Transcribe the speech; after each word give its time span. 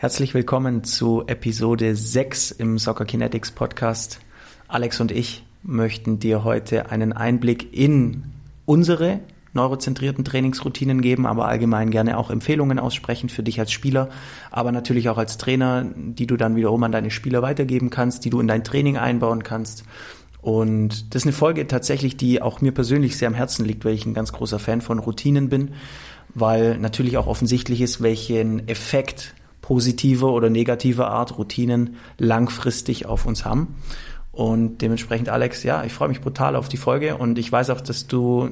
Herzlich 0.00 0.32
willkommen 0.32 0.84
zu 0.84 1.24
Episode 1.26 1.96
6 1.96 2.52
im 2.52 2.78
Soccer 2.78 3.04
Kinetics 3.04 3.50
Podcast. 3.50 4.20
Alex 4.68 5.00
und 5.00 5.10
ich 5.10 5.42
möchten 5.64 6.20
dir 6.20 6.44
heute 6.44 6.92
einen 6.92 7.12
Einblick 7.12 7.76
in 7.76 8.22
unsere 8.64 9.18
neurozentrierten 9.54 10.24
Trainingsroutinen 10.24 11.02
geben, 11.02 11.26
aber 11.26 11.48
allgemein 11.48 11.90
gerne 11.90 12.16
auch 12.16 12.30
Empfehlungen 12.30 12.78
aussprechen 12.78 13.28
für 13.28 13.42
dich 13.42 13.58
als 13.58 13.72
Spieler, 13.72 14.08
aber 14.52 14.70
natürlich 14.70 15.08
auch 15.08 15.18
als 15.18 15.36
Trainer, 15.36 15.84
die 15.96 16.28
du 16.28 16.36
dann 16.36 16.54
wiederum 16.54 16.84
an 16.84 16.92
deine 16.92 17.10
Spieler 17.10 17.42
weitergeben 17.42 17.90
kannst, 17.90 18.24
die 18.24 18.30
du 18.30 18.38
in 18.38 18.46
dein 18.46 18.62
Training 18.62 18.98
einbauen 18.98 19.42
kannst. 19.42 19.82
Und 20.40 21.12
das 21.12 21.22
ist 21.22 21.26
eine 21.26 21.32
Folge 21.32 21.66
tatsächlich, 21.66 22.16
die 22.16 22.40
auch 22.40 22.60
mir 22.60 22.70
persönlich 22.70 23.16
sehr 23.16 23.26
am 23.26 23.34
Herzen 23.34 23.64
liegt, 23.64 23.84
weil 23.84 23.94
ich 23.94 24.06
ein 24.06 24.14
ganz 24.14 24.32
großer 24.32 24.60
Fan 24.60 24.80
von 24.80 25.00
Routinen 25.00 25.48
bin, 25.48 25.72
weil 26.36 26.78
natürlich 26.78 27.16
auch 27.16 27.26
offensichtlich 27.26 27.80
ist, 27.80 28.00
welchen 28.00 28.68
Effekt 28.68 29.34
positive 29.68 30.30
oder 30.30 30.48
negative 30.48 31.08
Art 31.08 31.36
Routinen 31.36 31.96
langfristig 32.16 33.04
auf 33.04 33.26
uns 33.26 33.44
haben. 33.44 33.74
Und 34.32 34.78
dementsprechend, 34.78 35.28
Alex, 35.28 35.62
ja, 35.62 35.84
ich 35.84 35.92
freue 35.92 36.08
mich 36.08 36.22
brutal 36.22 36.56
auf 36.56 36.70
die 36.70 36.78
Folge 36.78 37.18
und 37.18 37.38
ich 37.38 37.52
weiß 37.52 37.68
auch, 37.68 37.82
dass 37.82 38.06
du 38.06 38.48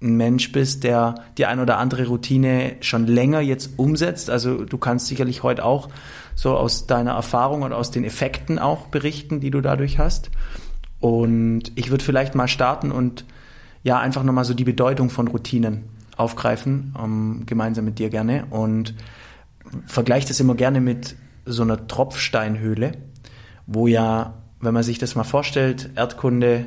ein 0.00 0.16
Mensch 0.16 0.52
bist, 0.52 0.84
der 0.84 1.16
die 1.38 1.46
ein 1.46 1.58
oder 1.58 1.78
andere 1.78 2.06
Routine 2.06 2.76
schon 2.82 3.08
länger 3.08 3.40
jetzt 3.40 3.78
umsetzt. 3.78 4.30
Also 4.30 4.64
du 4.64 4.78
kannst 4.78 5.08
sicherlich 5.08 5.42
heute 5.42 5.64
auch 5.64 5.88
so 6.36 6.56
aus 6.56 6.86
deiner 6.86 7.14
Erfahrung 7.14 7.62
und 7.62 7.72
aus 7.72 7.90
den 7.90 8.04
Effekten 8.04 8.60
auch 8.60 8.86
berichten, 8.86 9.40
die 9.40 9.50
du 9.50 9.60
dadurch 9.60 9.98
hast. 9.98 10.30
Und 11.00 11.72
ich 11.74 11.90
würde 11.90 12.04
vielleicht 12.04 12.36
mal 12.36 12.46
starten 12.46 12.92
und 12.92 13.24
ja, 13.82 13.98
einfach 13.98 14.22
nochmal 14.22 14.44
so 14.44 14.54
die 14.54 14.62
Bedeutung 14.62 15.10
von 15.10 15.26
Routinen 15.26 15.82
aufgreifen, 16.16 16.94
um, 16.96 17.40
ähm, 17.40 17.46
gemeinsam 17.46 17.86
mit 17.86 17.98
dir 17.98 18.08
gerne. 18.08 18.44
Und 18.50 18.94
vergleiche 19.86 20.28
das 20.28 20.40
immer 20.40 20.54
gerne 20.54 20.80
mit 20.80 21.16
so 21.44 21.62
einer 21.62 21.86
Tropfsteinhöhle, 21.86 22.92
wo 23.66 23.86
ja, 23.86 24.34
wenn 24.60 24.74
man 24.74 24.82
sich 24.82 24.98
das 24.98 25.14
mal 25.14 25.24
vorstellt, 25.24 25.90
Erdkunde, 25.96 26.66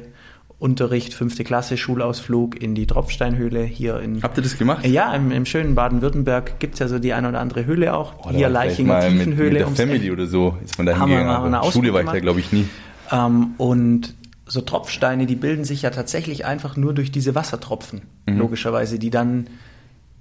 Unterricht, 0.60 1.14
fünfte 1.14 1.44
Klasse, 1.44 1.76
Schulausflug 1.76 2.62
in 2.62 2.74
die 2.74 2.88
Tropfsteinhöhle 2.88 3.64
hier 3.64 4.00
in. 4.00 4.24
Habt 4.24 4.38
ihr 4.38 4.44
das 4.44 4.58
gemacht? 4.58 4.86
Ja, 4.86 5.14
im, 5.14 5.32
im 5.32 5.46
schönen 5.46 5.76
Baden-Württemberg 5.76 6.60
gibt's 6.60 6.80
ja 6.80 6.88
so 6.88 7.00
die 7.00 7.14
eine 7.14 7.28
oder 7.30 7.42
andere 7.42 7.66
Höhle 7.66 7.94
auch. 7.94 8.14
Oh, 8.24 8.30
hier 8.32 8.48
Leichinger 8.48 9.02
Tiefenhöhle. 9.02 9.60
Mit, 9.60 9.70
mit 9.70 9.78
der 9.78 9.88
Family 9.88 10.12
oder 10.12 10.26
so 10.26 10.58
ist 10.64 10.78
man 10.78 10.88
da 10.88 10.98
hingegangen. 10.98 11.72
Schule 11.72 11.94
war 11.94 12.02
ich 12.02 12.10
da, 12.10 12.20
glaube 12.20 12.40
ich, 12.40 12.54
nie. 12.54 12.70
Ähm, 13.12 13.56
und 13.58 14.16
so 14.46 14.62
Tropfsteine, 14.62 15.26
die 15.26 15.36
bilden 15.36 15.66
sich 15.66 15.82
ja 15.82 15.90
tatsächlich 15.90 16.46
einfach 16.46 16.78
nur 16.78 16.94
durch 16.94 17.12
diese 17.12 17.36
Wassertropfen, 17.36 18.04
mhm. 18.26 18.38
logischerweise, 18.38 19.00
die 19.00 19.10
dann 19.10 19.48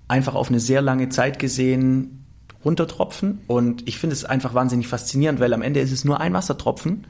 einfach 0.09 0.35
auf 0.35 0.49
eine 0.49 0.59
sehr 0.59 0.83
lange 0.83 1.09
Zeit 1.09 1.39
gesehen 1.39 2.22
runtertropfen. 2.65 3.41
Und 3.47 3.89
ich 3.89 3.99
finde 3.99 4.15
es 4.15 4.25
einfach 4.25 4.55
wahnsinnig 4.55 4.89
faszinierend, 4.89 5.41
weil 5.41 5.53
am 5.53 5.63
Ende 5.63 5.81
ist 5.81 5.93
es 5.93 6.05
nur 6.05 6.21
ein 6.21 6.33
Wassertropfen, 6.33 7.07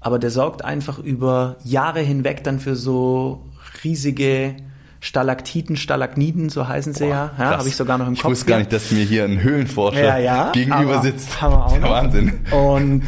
aber 0.00 0.18
der 0.18 0.30
sorgt 0.30 0.64
einfach 0.64 0.98
über 0.98 1.56
Jahre 1.64 2.00
hinweg 2.00 2.44
dann 2.44 2.60
für 2.60 2.76
so 2.76 3.42
riesige 3.82 4.56
Stalaktiten, 5.00 5.76
Stalagniden, 5.76 6.48
so 6.48 6.66
heißen 6.66 6.94
sie 6.94 7.04
Boah, 7.04 7.10
ja. 7.10 7.32
Ja, 7.38 7.58
habe 7.58 7.68
ich 7.68 7.76
sogar 7.76 7.98
noch 7.98 8.06
im 8.06 8.14
ich 8.14 8.20
Kopf. 8.20 8.30
Ich 8.30 8.38
wusste 8.38 8.46
gar 8.46 8.58
nicht, 8.58 8.72
dass 8.72 8.90
mir 8.90 9.04
hier 9.04 9.24
ein 9.24 9.42
Höhlenforscher 9.42 10.02
ja, 10.02 10.18
ja, 10.18 10.52
gegenüber 10.52 11.02
sitzt. 11.02 11.42
Haben 11.42 11.54
auch 11.54 11.78
noch. 11.80 11.90
Wahnsinn. 11.90 12.40
Und 12.50 13.02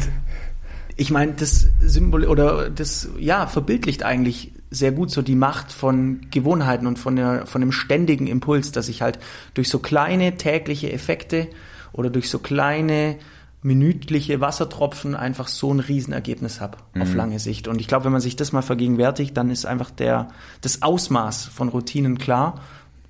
ich 0.95 1.09
meine, 1.09 1.33
das 1.33 1.67
Symbol 1.81 2.25
oder 2.25 2.69
das 2.69 3.09
ja 3.19 3.47
verbildlicht 3.47 4.03
eigentlich 4.03 4.51
sehr 4.69 4.91
gut 4.91 5.09
so 5.09 5.21
die 5.21 5.35
Macht 5.35 5.71
von 5.71 6.21
Gewohnheiten 6.29 6.87
und 6.87 6.99
von 6.99 7.15
der 7.15 7.45
von 7.47 7.61
dem 7.61 7.71
ständigen 7.71 8.27
Impuls, 8.27 8.71
dass 8.71 8.89
ich 8.89 9.01
halt 9.01 9.17
durch 9.53 9.69
so 9.69 9.79
kleine 9.79 10.37
tägliche 10.37 10.91
Effekte 10.91 11.47
oder 11.93 12.09
durch 12.09 12.29
so 12.29 12.39
kleine 12.39 13.17
minütliche 13.63 14.39
Wassertropfen 14.39 15.15
einfach 15.15 15.47
so 15.47 15.73
ein 15.73 15.79
Riesenergebnis 15.79 16.61
habe 16.61 16.77
mhm. 16.93 17.01
auf 17.01 17.13
lange 17.13 17.39
Sicht. 17.39 17.67
Und 17.67 17.81
ich 17.81 17.87
glaube, 17.87 18.05
wenn 18.05 18.11
man 18.11 18.21
sich 18.21 18.35
das 18.35 18.51
mal 18.51 18.61
vergegenwärtigt, 18.61 19.35
dann 19.35 19.49
ist 19.49 19.65
einfach 19.65 19.91
der, 19.91 20.29
das 20.61 20.83
Ausmaß 20.83 21.45
von 21.45 21.69
Routinen 21.69 22.17
klar. 22.17 22.61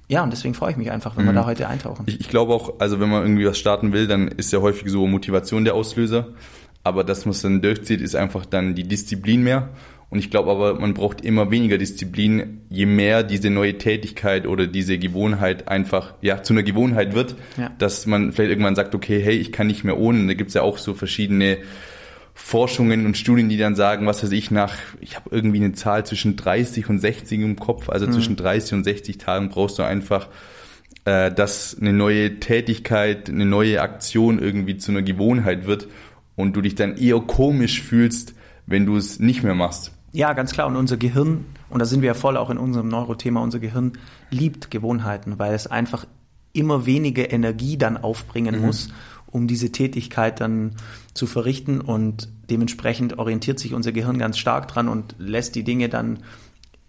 Ja, 0.08 0.24
und 0.24 0.32
deswegen 0.32 0.54
freue 0.54 0.72
ich 0.72 0.78
mich 0.78 0.90
einfach, 0.90 1.18
wenn 1.18 1.26
mhm. 1.26 1.30
wir 1.30 1.34
da 1.34 1.46
heute 1.46 1.68
eintauchen. 1.68 2.06
Ich, 2.08 2.22
ich, 2.22 2.30
glaube 2.30 2.54
auch, 2.54 2.80
also 2.80 3.00
wenn 3.00 3.10
man 3.10 3.24
irgendwie 3.24 3.46
was 3.46 3.58
starten 3.58 3.92
will, 3.92 4.08
dann 4.08 4.30
ist 4.30 4.54
ja 4.54 4.60
häufig 4.62 4.90
so 4.90 5.06
Motivation 5.06 5.66
der 5.66 5.76
Auslöser. 5.76 6.30
Aber 6.84 7.04
das, 7.04 7.28
was 7.28 7.42
dann 7.42 7.62
durchzieht, 7.62 8.00
ist 8.00 8.16
einfach 8.16 8.46
dann 8.46 8.74
die 8.74 8.88
Disziplin 8.88 9.44
mehr. 9.44 9.70
Und 10.10 10.20
ich 10.20 10.32
glaube 10.32 10.52
aber, 10.52 10.80
man 10.80 10.94
braucht 10.94 11.22
immer 11.22 11.52
weniger 11.52 11.78
Disziplin, 11.78 12.62
je 12.70 12.86
mehr 12.86 13.24
diese 13.24 13.50
neue 13.50 13.78
Tätigkeit 13.78 14.48
oder 14.48 14.66
diese 14.66 14.98
Gewohnheit 14.98 15.68
einfach 15.68 16.14
ja 16.22 16.44
zu 16.44 16.54
einer 16.54 16.64
Gewohnheit 16.64 17.14
wird, 17.14 17.36
ja. 17.58 17.72
dass 17.78 18.06
man 18.06 18.32
vielleicht 18.32 18.52
irgendwann 18.52 18.76
sagt, 18.76 18.96
okay, 18.96 19.22
hey, 19.22 19.36
ich 19.36 19.52
kann 19.52 19.68
nicht 19.68 19.84
mehr 19.84 19.98
ohne. 19.98 20.26
Da 20.28 20.34
gibt's 20.34 20.54
ja 20.54 20.62
auch 20.62 20.78
so 20.78 20.94
verschiedene 20.94 21.58
Forschungen 22.34 23.06
und 23.06 23.18
Studien, 23.18 23.50
die 23.50 23.58
dann 23.58 23.76
sagen, 23.76 24.06
was 24.06 24.24
weiß 24.24 24.32
ich, 24.32 24.52
nach, 24.52 24.76
ich 25.02 25.16
habe 25.16 25.30
irgendwie 25.32 25.58
eine 25.58 25.74
Zahl 25.74 26.06
zwischen 26.06 26.36
30 26.38 26.88
und 26.90 27.00
60 27.00 27.42
im 27.42 27.56
Kopf, 27.58 27.90
also 27.90 28.08
mhm. 28.08 28.12
zwischen 28.14 28.36
30 28.38 28.76
und 28.76 28.84
60 28.86 29.18
Tagen 29.18 29.50
brauchst 29.50 29.80
du 29.80 29.84
einfach, 29.84 30.30
äh, 31.04 31.32
dass 31.34 31.76
eine 31.82 31.94
neue 31.94 32.40
Tätigkeit, 32.40 33.30
eine 33.30 33.46
neue 33.46 33.82
Aktion 33.82 34.40
irgendwie 34.40 34.78
zu 34.78 34.92
einer 34.92 35.02
Gewohnheit 35.02 35.66
wird 35.66 35.88
und 36.36 36.56
du 36.56 36.62
dich 36.62 36.76
dann 36.76 36.96
eher 36.96 37.20
komisch 37.20 37.82
fühlst, 37.82 38.36
wenn 38.68 38.86
du 38.86 38.96
es 38.96 39.20
nicht 39.20 39.44
mehr 39.44 39.56
machst. 39.56 39.97
Ja, 40.18 40.34
ganz 40.34 40.52
klar. 40.52 40.66
Und 40.66 40.76
unser 40.78 40.98
Gehirn, 40.98 41.46
und 41.70 41.80
da 41.80 41.86
sind 41.86 42.02
wir 42.02 42.08
ja 42.08 42.14
voll 42.16 42.38
auch 42.38 42.50
in 42.50 42.58
unserem 42.58 42.88
Neurothema, 42.88 43.40
unser 43.40 43.60
Gehirn 43.60 43.94
liebt 44.32 44.72
Gewohnheiten, 44.72 45.38
weil 45.38 45.54
es 45.54 45.68
einfach 45.68 46.08
immer 46.54 46.88
weniger 46.88 47.32
Energie 47.32 47.78
dann 47.78 47.98
aufbringen 47.98 48.56
mhm. 48.56 48.66
muss, 48.66 48.90
um 49.28 49.48
diese 49.48 49.72
Tätigkeit 49.72 50.42
dann 50.42 50.72
zu 51.14 51.28
verrichten. 51.28 51.82
Und 51.82 52.30
dementsprechend 52.50 53.20
orientiert 53.20 53.60
sich 53.60 53.76
unser 53.76 53.92
Gehirn 53.92 54.18
ganz 54.18 54.40
stark 54.40 54.68
dran 54.68 54.88
und 54.90 55.14
lässt 55.20 55.54
die 55.54 55.64
Dinge 55.64 55.88
dann 55.88 56.18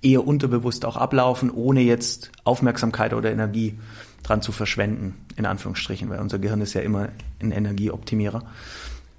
eher 0.01 0.27
unterbewusst 0.27 0.87
auch 0.87 0.97
ablaufen, 0.97 1.51
ohne 1.51 1.83
jetzt 1.83 2.33
Aufmerksamkeit 2.45 3.13
oder 3.13 3.31
Energie 3.31 3.79
dran 4.23 4.41
zu 4.41 4.53
verschwenden, 4.53 5.17
in 5.37 5.45
Anführungsstrichen, 5.45 6.09
weil 6.09 6.21
unser 6.21 6.39
Gehirn 6.39 6.63
ist 6.63 6.73
ja 6.73 6.81
immer 6.81 7.11
ein 7.43 7.51
Energieoptimierer. 7.51 8.45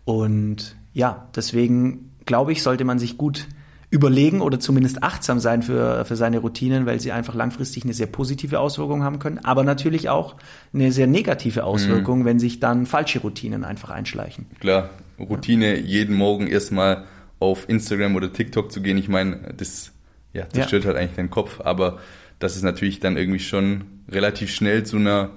Und 0.04 0.76
ja, 0.94 1.28
deswegen 1.36 2.10
glaube 2.26 2.54
ich, 2.54 2.64
sollte 2.64 2.86
man 2.86 2.98
sich 2.98 3.16
gut 3.16 3.46
überlegen 3.92 4.42
oder 4.42 4.60
zumindest 4.60 5.02
achtsam 5.02 5.40
sein 5.40 5.64
für, 5.64 6.06
für 6.06 6.16
seine 6.16 6.40
Routinen, 6.40 6.86
weil 6.86 7.00
sie 7.00 7.12
einfach 7.12 7.34
langfristig 7.34 7.84
eine 7.84 7.94
sehr 7.94 8.06
positive 8.06 8.60
Auswirkung 8.60 9.04
haben 9.04 9.18
können, 9.18 9.40
aber 9.40 9.64
natürlich 9.64 10.10
auch 10.10 10.36
eine 10.74 10.92
sehr 10.92 11.08
negative 11.08 11.64
Auswirkung, 11.64 12.20
mhm. 12.20 12.26
wenn 12.26 12.40
sich 12.40 12.60
dann 12.60 12.86
falsche 12.86 13.20
Routinen 13.20 13.64
einfach 13.64 13.90
einschleichen. 13.90 14.46
Klar, 14.60 14.92
Routine 15.20 15.76
ja. 15.78 15.84
jeden 15.84 16.16
Morgen 16.16 16.48
erstmal 16.48 17.06
auf 17.40 17.68
Instagram 17.68 18.16
oder 18.16 18.32
TikTok 18.32 18.72
zu 18.72 18.82
gehen, 18.82 18.98
ich 18.98 19.10
meine, 19.10 19.54
das 19.58 19.92
ja, 20.34 20.48
zerstört 20.50 20.84
ja. 20.84 20.90
halt 20.90 20.98
eigentlich 20.98 21.16
deinen 21.16 21.32
Kopf, 21.32 21.60
aber 21.62 22.00
dass 22.38 22.56
es 22.56 22.62
natürlich 22.62 23.00
dann 23.00 23.18
irgendwie 23.18 23.40
schon 23.40 23.86
relativ 24.08 24.52
schnell 24.54 24.84
zu 24.84 24.98
einer 24.98 25.32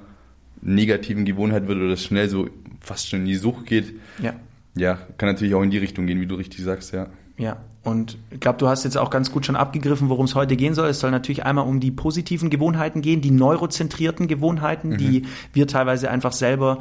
negativen 0.61 1.25
Gewohnheit 1.25 1.69
wird 1.69 1.79
oder 1.79 1.89
das 1.89 2.05
schnell 2.05 2.29
so 2.29 2.49
fast 2.81 3.09
schon 3.09 3.21
in 3.21 3.27
die 3.27 3.37
Sucht 3.37 3.67
geht. 3.67 3.95
Ja. 4.23 4.35
Ja, 4.75 4.99
kann 5.17 5.29
natürlich 5.29 5.55
auch 5.55 5.63
in 5.63 5.71
die 5.71 5.79
Richtung 5.79 6.07
gehen, 6.07 6.21
wie 6.21 6.27
du 6.27 6.35
richtig 6.35 6.63
sagst, 6.63 6.93
ja. 6.93 7.09
Ja, 7.43 7.57
und 7.83 8.19
ich 8.31 8.39
glaube, 8.39 8.59
du 8.59 8.69
hast 8.69 8.85
jetzt 8.85 8.97
auch 8.97 9.11
ganz 9.11 9.33
gut 9.33 9.45
schon 9.45 9.57
abgegriffen, 9.57 10.09
worum 10.09 10.27
es 10.27 10.37
heute 10.37 10.55
gehen 10.55 10.75
soll. 10.75 10.89
Es 10.89 11.01
soll 11.01 11.11
natürlich 11.11 11.45
einmal 11.45 11.67
um 11.67 11.81
die 11.81 11.91
positiven 11.91 12.51
Gewohnheiten 12.51 13.03
gehen, 13.03 13.21
die 13.21 13.33
neurozentrierten 13.33 14.29
Gewohnheiten, 14.29 14.91
mhm. 14.91 14.99
die 14.99 15.23
wir 15.53 15.67
teilweise 15.67 16.09
einfach 16.09 16.31
selber 16.31 16.79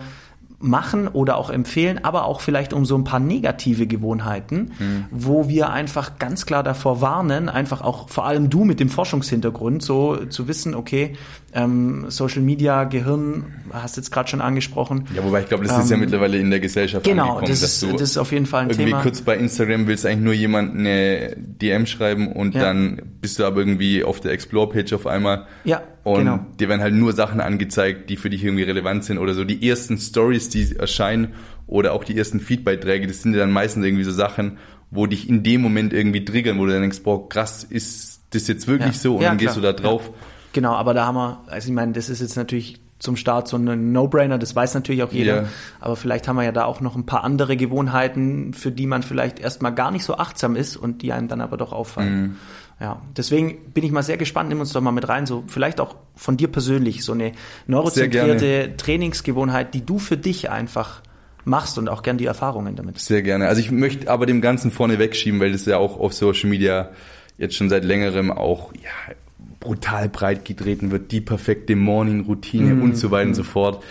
machen 0.59 1.07
oder 1.07 1.37
auch 1.37 1.49
empfehlen, 1.49 2.05
aber 2.05 2.25
auch 2.25 2.39
vielleicht 2.39 2.73
um 2.73 2.85
so 2.85 2.95
ein 2.95 3.03
paar 3.03 3.19
negative 3.19 3.87
Gewohnheiten, 3.87 4.73
mhm. 4.77 5.05
wo 5.09 5.49
wir 5.49 5.71
einfach 5.71 6.19
ganz 6.19 6.45
klar 6.45 6.61
davor 6.61 7.01
warnen, 7.01 7.49
einfach 7.49 7.81
auch 7.81 8.07
vor 8.09 8.27
allem 8.27 8.51
du 8.51 8.63
mit 8.63 8.79
dem 8.79 8.89
Forschungshintergrund, 8.89 9.81
so 9.81 10.27
zu 10.27 10.47
wissen, 10.47 10.75
okay, 10.75 11.15
ähm, 11.53 12.05
Social 12.09 12.41
Media, 12.41 12.85
Gehirn, 12.85 13.45
hast 13.71 13.97
jetzt 13.97 14.11
gerade 14.11 14.29
schon 14.29 14.41
angesprochen. 14.41 15.05
Ja, 15.15 15.23
wobei 15.23 15.41
ich 15.41 15.47
glaube, 15.47 15.63
das 15.65 15.73
ähm, 15.73 15.81
ist 15.81 15.89
ja 15.89 15.95
ähm, 15.95 16.01
mittlerweile 16.01 16.37
in 16.37 16.49
der 16.49 16.59
Gesellschaft 16.59 17.05
genau, 17.05 17.23
angekommen. 17.23 17.45
Genau, 17.45 17.51
das, 17.51 17.83
ist, 17.83 17.93
das 17.93 18.01
ist 18.01 18.17
auf 18.17 18.31
jeden 18.31 18.45
Fall 18.45 18.61
ein 18.61 18.69
irgendwie 18.69 18.85
Thema. 18.85 18.97
Irgendwie 18.97 19.09
kurz 19.09 19.21
bei 19.21 19.37
Instagram 19.37 19.87
willst 19.87 20.03
du 20.03 20.09
eigentlich 20.09 20.23
nur 20.23 20.33
jemand 20.33 20.77
eine 20.77 21.35
DM 21.37 21.85
schreiben 21.85 22.31
und 22.31 22.55
ja. 22.55 22.61
dann 22.61 23.01
bist 23.19 23.39
du 23.39 23.45
aber 23.45 23.59
irgendwie 23.59 24.03
auf 24.03 24.19
der 24.19 24.31
Explore-Page 24.31 24.93
auf 24.93 25.07
einmal. 25.07 25.45
Ja, 25.63 25.81
und 26.03 26.19
genau. 26.19 26.39
dir 26.59 26.69
werden 26.69 26.81
halt 26.81 26.93
nur 26.93 27.13
Sachen 27.13 27.41
angezeigt, 27.41 28.09
die 28.09 28.17
für 28.17 28.29
dich 28.29 28.43
irgendwie 28.43 28.63
relevant 28.63 29.03
sind 29.03 29.17
oder 29.17 29.33
so. 29.33 29.43
Die 29.43 29.67
ersten 29.67 29.97
Stories, 29.97 30.49
die 30.49 30.75
erscheinen 30.75 31.33
oder 31.67 31.93
auch 31.93 32.03
die 32.03 32.17
ersten 32.17 32.39
Feedbeiträge, 32.39 33.07
das 33.07 33.21
sind 33.21 33.33
ja 33.33 33.39
dann 33.39 33.51
meistens 33.51 33.85
irgendwie 33.85 34.03
so 34.03 34.11
Sachen, 34.11 34.57
wo 34.89 35.05
dich 35.05 35.29
in 35.29 35.43
dem 35.43 35.61
Moment 35.61 35.93
irgendwie 35.93 36.25
triggern, 36.25 36.59
wo 36.59 36.65
du 36.65 36.71
dann 36.71 36.81
denkst, 36.81 37.01
boah, 37.03 37.29
krass, 37.29 37.63
ist 37.63 38.21
das 38.31 38.47
jetzt 38.47 38.67
wirklich 38.67 38.95
ja. 38.95 38.99
so? 38.99 39.15
Und 39.15 39.21
ja, 39.21 39.29
dann 39.29 39.37
klar. 39.37 39.47
gehst 39.47 39.57
du 39.57 39.61
da 39.61 39.73
drauf. 39.73 40.07
Ja. 40.07 40.13
Genau, 40.53 40.73
aber 40.73 40.93
da 40.93 41.05
haben 41.05 41.15
wir, 41.15 41.41
also 41.47 41.69
ich 41.69 41.73
meine, 41.73 41.93
das 41.93 42.09
ist 42.09 42.21
jetzt 42.21 42.35
natürlich 42.35 42.79
zum 43.01 43.15
Start 43.15 43.47
so 43.47 43.57
ein 43.57 43.91
No-Brainer, 43.91 44.37
das 44.37 44.55
weiß 44.55 44.75
natürlich 44.75 45.01
auch 45.01 45.11
jeder. 45.11 45.33
Yeah. 45.33 45.49
Aber 45.79 45.95
vielleicht 45.95 46.27
haben 46.27 46.35
wir 46.35 46.43
ja 46.43 46.51
da 46.51 46.65
auch 46.65 46.81
noch 46.81 46.95
ein 46.95 47.05
paar 47.05 47.23
andere 47.23 47.57
Gewohnheiten, 47.57 48.53
für 48.53 48.71
die 48.71 48.85
man 48.85 49.01
vielleicht 49.01 49.39
erstmal 49.39 49.73
gar 49.73 49.89
nicht 49.89 50.03
so 50.03 50.17
achtsam 50.17 50.55
ist 50.55 50.77
und 50.77 51.01
die 51.01 51.11
einem 51.11 51.27
dann 51.27 51.41
aber 51.41 51.57
doch 51.57 51.73
auffallen. 51.73 52.21
Mm. 52.21 52.37
Ja, 52.79 53.01
deswegen 53.15 53.71
bin 53.73 53.83
ich 53.83 53.91
mal 53.91 54.03
sehr 54.03 54.17
gespannt, 54.17 54.49
nimm 54.49 54.59
uns 54.59 54.73
doch 54.73 54.81
mal 54.81 54.91
mit 54.91 55.07
rein, 55.07 55.25
so 55.25 55.43
vielleicht 55.47 55.79
auch 55.79 55.95
von 56.15 56.37
dir 56.37 56.47
persönlich, 56.47 57.03
so 57.03 57.13
eine 57.13 57.33
neurozentrierte 57.67 58.75
Trainingsgewohnheit, 58.77 59.73
die 59.73 59.85
du 59.85 59.99
für 59.99 60.17
dich 60.17 60.49
einfach 60.49 61.01
machst 61.43 61.77
und 61.77 61.89
auch 61.89 62.03
gern 62.03 62.17
die 62.17 62.25
Erfahrungen 62.25 62.75
damit. 62.75 62.99
Sehr 62.99 63.21
gerne. 63.21 63.47
Also 63.47 63.61
ich 63.61 63.71
möchte 63.71 64.09
aber 64.09 64.25
dem 64.25 64.41
Ganzen 64.41 64.71
vorne 64.71 64.99
wegschieben, 64.99 65.39
weil 65.39 65.51
das 65.51 65.65
ja 65.65 65.77
auch 65.77 65.99
auf 65.99 66.13
Social 66.13 66.49
Media 66.49 66.89
jetzt 67.37 67.55
schon 67.55 67.69
seit 67.69 67.83
längerem 67.83 68.31
auch 68.31 68.73
ja, 68.73 69.15
brutal 69.61 70.09
breit 70.09 70.43
getreten 70.43 70.91
wird, 70.91 71.13
die 71.13 71.21
perfekte 71.21 71.77
Morning-Routine 71.77 72.75
mm, 72.75 72.83
und 72.83 72.97
so 72.97 73.11
weiter 73.11 73.27
mm. 73.27 73.29
und 73.29 73.35
so 73.35 73.43
fort. 73.43 73.83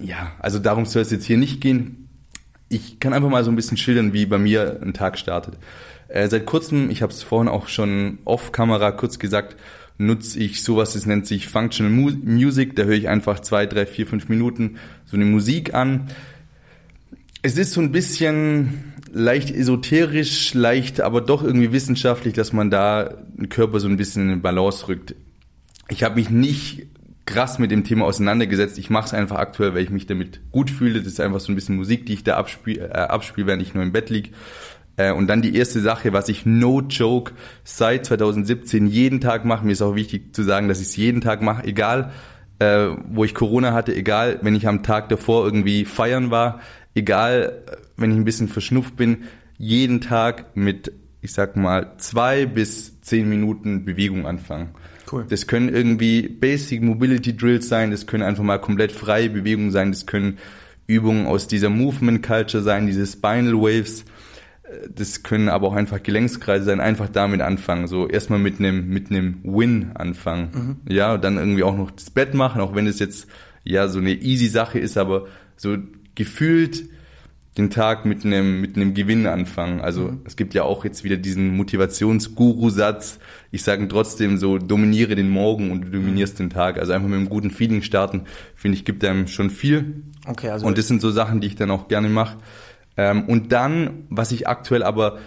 Ja, 0.00 0.32
also 0.40 0.58
darum 0.58 0.84
soll 0.84 1.02
es 1.02 1.12
jetzt 1.12 1.24
hier 1.24 1.36
nicht 1.36 1.60
gehen. 1.60 2.08
Ich 2.68 2.98
kann 2.98 3.12
einfach 3.12 3.28
mal 3.30 3.44
so 3.44 3.50
ein 3.50 3.56
bisschen 3.56 3.76
schildern, 3.76 4.12
wie 4.12 4.26
bei 4.26 4.38
mir 4.38 4.80
ein 4.82 4.92
Tag 4.92 5.18
startet. 5.18 5.56
Äh, 6.08 6.28
seit 6.28 6.46
kurzem, 6.46 6.90
ich 6.90 7.02
habe 7.02 7.12
es 7.12 7.22
vorhin 7.22 7.48
auch 7.48 7.68
schon 7.68 8.18
off-Kamera 8.24 8.90
kurz 8.90 9.20
gesagt, 9.20 9.56
nutze 9.98 10.40
ich 10.40 10.62
sowas, 10.62 10.94
das 10.94 11.06
nennt 11.06 11.26
sich 11.26 11.46
Functional 11.46 11.92
Music. 11.92 12.74
Da 12.74 12.84
höre 12.84 12.94
ich 12.94 13.08
einfach 13.08 13.40
zwei, 13.40 13.66
drei, 13.66 13.86
vier, 13.86 14.06
fünf 14.06 14.28
Minuten 14.28 14.78
so 15.04 15.16
eine 15.16 15.24
Musik 15.24 15.74
an. 15.74 16.08
Es 17.42 17.56
ist 17.56 17.72
so 17.72 17.80
ein 17.80 17.92
bisschen 17.92 18.94
leicht 19.16 19.50
esoterisch, 19.50 20.52
leicht, 20.52 21.00
aber 21.00 21.22
doch 21.22 21.42
irgendwie 21.42 21.72
wissenschaftlich, 21.72 22.34
dass 22.34 22.52
man 22.52 22.70
da 22.70 23.14
den 23.34 23.48
Körper 23.48 23.80
so 23.80 23.88
ein 23.88 23.96
bisschen 23.96 24.30
in 24.30 24.42
Balance 24.42 24.88
rückt. 24.88 25.14
Ich 25.88 26.04
habe 26.04 26.16
mich 26.16 26.28
nicht 26.28 26.86
krass 27.24 27.58
mit 27.58 27.70
dem 27.70 27.82
Thema 27.82 28.04
auseinandergesetzt. 28.04 28.76
Ich 28.76 28.90
mache 28.90 29.06
es 29.06 29.14
einfach 29.14 29.38
aktuell, 29.38 29.74
weil 29.74 29.82
ich 29.82 29.90
mich 29.90 30.06
damit 30.06 30.40
gut 30.52 30.70
fühle. 30.70 30.98
Das 30.98 31.06
ist 31.06 31.20
einfach 31.20 31.40
so 31.40 31.50
ein 31.50 31.54
bisschen 31.54 31.76
Musik, 31.76 32.04
die 32.04 32.12
ich 32.12 32.24
da 32.24 32.36
abspiele, 32.36 32.90
äh, 32.90 32.92
abspiel, 32.92 33.46
während 33.46 33.62
ich 33.62 33.72
nur 33.72 33.82
im 33.82 33.92
Bett 33.92 34.10
lieg. 34.10 34.32
Äh, 34.98 35.12
und 35.12 35.28
dann 35.28 35.40
die 35.40 35.56
erste 35.56 35.80
Sache, 35.80 36.12
was 36.12 36.28
ich 36.28 36.44
no 36.44 36.82
joke 36.82 37.32
seit 37.64 38.04
2017 38.04 38.86
jeden 38.86 39.22
Tag 39.22 39.46
mache. 39.46 39.64
Mir 39.64 39.72
ist 39.72 39.82
auch 39.82 39.94
wichtig 39.94 40.34
zu 40.34 40.42
sagen, 40.42 40.68
dass 40.68 40.78
ich 40.78 40.88
es 40.88 40.96
jeden 40.96 41.22
Tag 41.22 41.40
mache, 41.40 41.64
egal 41.64 42.12
äh, 42.58 42.88
wo 43.08 43.24
ich 43.24 43.34
Corona 43.34 43.72
hatte, 43.72 43.94
egal 43.94 44.40
wenn 44.42 44.54
ich 44.54 44.68
am 44.68 44.82
Tag 44.82 45.08
davor 45.08 45.46
irgendwie 45.46 45.86
feiern 45.86 46.30
war, 46.30 46.60
egal 46.94 47.62
wenn 47.96 48.10
ich 48.10 48.16
ein 48.16 48.24
bisschen 48.24 48.48
verschnupft 48.48 48.96
bin, 48.96 49.24
jeden 49.58 50.00
Tag 50.00 50.56
mit, 50.56 50.92
ich 51.22 51.32
sag 51.32 51.56
mal, 51.56 51.92
zwei 51.98 52.46
bis 52.46 53.00
zehn 53.00 53.28
Minuten 53.28 53.84
Bewegung 53.84 54.26
anfangen. 54.26 54.70
Cool. 55.10 55.24
Das 55.28 55.46
können 55.46 55.68
irgendwie 55.68 56.28
Basic 56.28 56.82
Mobility 56.82 57.36
Drills 57.36 57.68
sein, 57.68 57.90
das 57.90 58.06
können 58.06 58.24
einfach 58.24 58.42
mal 58.42 58.58
komplett 58.58 58.92
freie 58.92 59.30
Bewegungen 59.30 59.70
sein, 59.70 59.92
das 59.92 60.06
können 60.06 60.38
Übungen 60.86 61.26
aus 61.26 61.48
dieser 61.48 61.70
Movement 61.70 62.22
Culture 62.22 62.62
sein, 62.62 62.86
diese 62.86 63.06
Spinal 63.06 63.54
Waves 63.54 64.04
das 64.92 65.22
können 65.22 65.48
aber 65.48 65.68
auch 65.68 65.74
einfach 65.74 66.02
Gelenkskreise 66.02 66.64
sein, 66.64 66.80
einfach 66.80 67.08
damit 67.08 67.40
anfangen. 67.40 67.86
So 67.86 68.08
erstmal 68.08 68.38
mit 68.38 68.58
einem 68.58 68.88
mit 68.88 69.10
einem 69.10 69.40
Win 69.44 69.92
anfangen. 69.94 70.78
Mhm. 70.86 70.92
Ja, 70.92 71.14
und 71.14 71.24
dann 71.24 71.36
irgendwie 71.36 71.62
auch 71.62 71.76
noch 71.76 71.90
das 71.90 72.10
Bett 72.10 72.34
machen, 72.34 72.60
auch 72.60 72.74
wenn 72.74 72.86
es 72.86 72.98
jetzt 72.98 73.28
ja 73.64 73.88
so 73.88 73.98
eine 73.98 74.12
easy 74.12 74.48
Sache 74.48 74.78
ist, 74.78 74.96
aber 74.96 75.26
so 75.56 75.76
gefühlt 76.14 76.88
den 77.56 77.70
Tag 77.70 78.04
mit 78.04 78.24
einem 78.24 78.60
mit 78.60 78.76
einem 78.76 78.92
Gewinn 78.92 79.26
anfangen. 79.26 79.80
Also 79.80 80.02
mhm. 80.02 80.20
es 80.24 80.36
gibt 80.36 80.54
ja 80.54 80.64
auch 80.64 80.84
jetzt 80.84 81.04
wieder 81.04 81.16
diesen 81.16 81.56
Motivationsguru-Satz. 81.56 83.18
Ich 83.50 83.62
sage 83.62 83.88
trotzdem 83.88 84.36
so, 84.36 84.58
dominiere 84.58 85.14
den 85.14 85.30
Morgen 85.30 85.70
und 85.70 85.86
du 85.86 85.90
dominierst 85.90 86.38
den 86.38 86.50
Tag. 86.50 86.78
Also 86.78 86.92
einfach 86.92 87.08
mit 87.08 87.18
einem 87.18 87.28
guten 87.28 87.50
Feeling 87.50 87.82
starten, 87.82 88.22
finde 88.54 88.76
ich, 88.76 88.84
gibt 88.84 89.04
einem 89.04 89.26
schon 89.26 89.50
viel. 89.50 90.02
Okay, 90.26 90.50
also 90.50 90.66
und 90.66 90.76
das 90.76 90.86
sind 90.88 91.00
so 91.00 91.10
Sachen, 91.10 91.40
die 91.40 91.46
ich 91.46 91.56
dann 91.56 91.70
auch 91.70 91.88
gerne 91.88 92.08
mache. 92.08 92.36
Ähm, 92.96 93.24
und 93.24 93.52
dann, 93.52 94.04
was 94.10 94.32
ich 94.32 94.48
aktuell 94.48 94.82
aber 94.82 95.18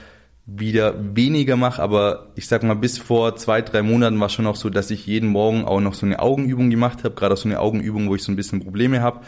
wieder 0.45 0.95
weniger 1.15 1.55
mache, 1.57 1.81
aber 1.81 2.31
ich 2.35 2.47
sag 2.47 2.63
mal, 2.63 2.73
bis 2.73 2.97
vor 2.97 3.35
zwei, 3.35 3.61
drei 3.61 3.83
Monaten 3.83 4.19
war 4.19 4.29
schon 4.29 4.47
auch 4.47 4.55
so, 4.55 4.69
dass 4.69 4.89
ich 4.89 5.05
jeden 5.05 5.29
Morgen 5.29 5.65
auch 5.65 5.79
noch 5.79 5.93
so 5.93 6.05
eine 6.05 6.19
Augenübung 6.19 6.69
gemacht 6.69 7.03
habe, 7.03 7.13
gerade 7.13 7.33
auch 7.33 7.37
so 7.37 7.47
eine 7.47 7.59
Augenübung, 7.59 8.09
wo 8.09 8.15
ich 8.15 8.23
so 8.23 8.31
ein 8.31 8.35
bisschen 8.35 8.59
Probleme 8.59 9.01
habe. 9.01 9.21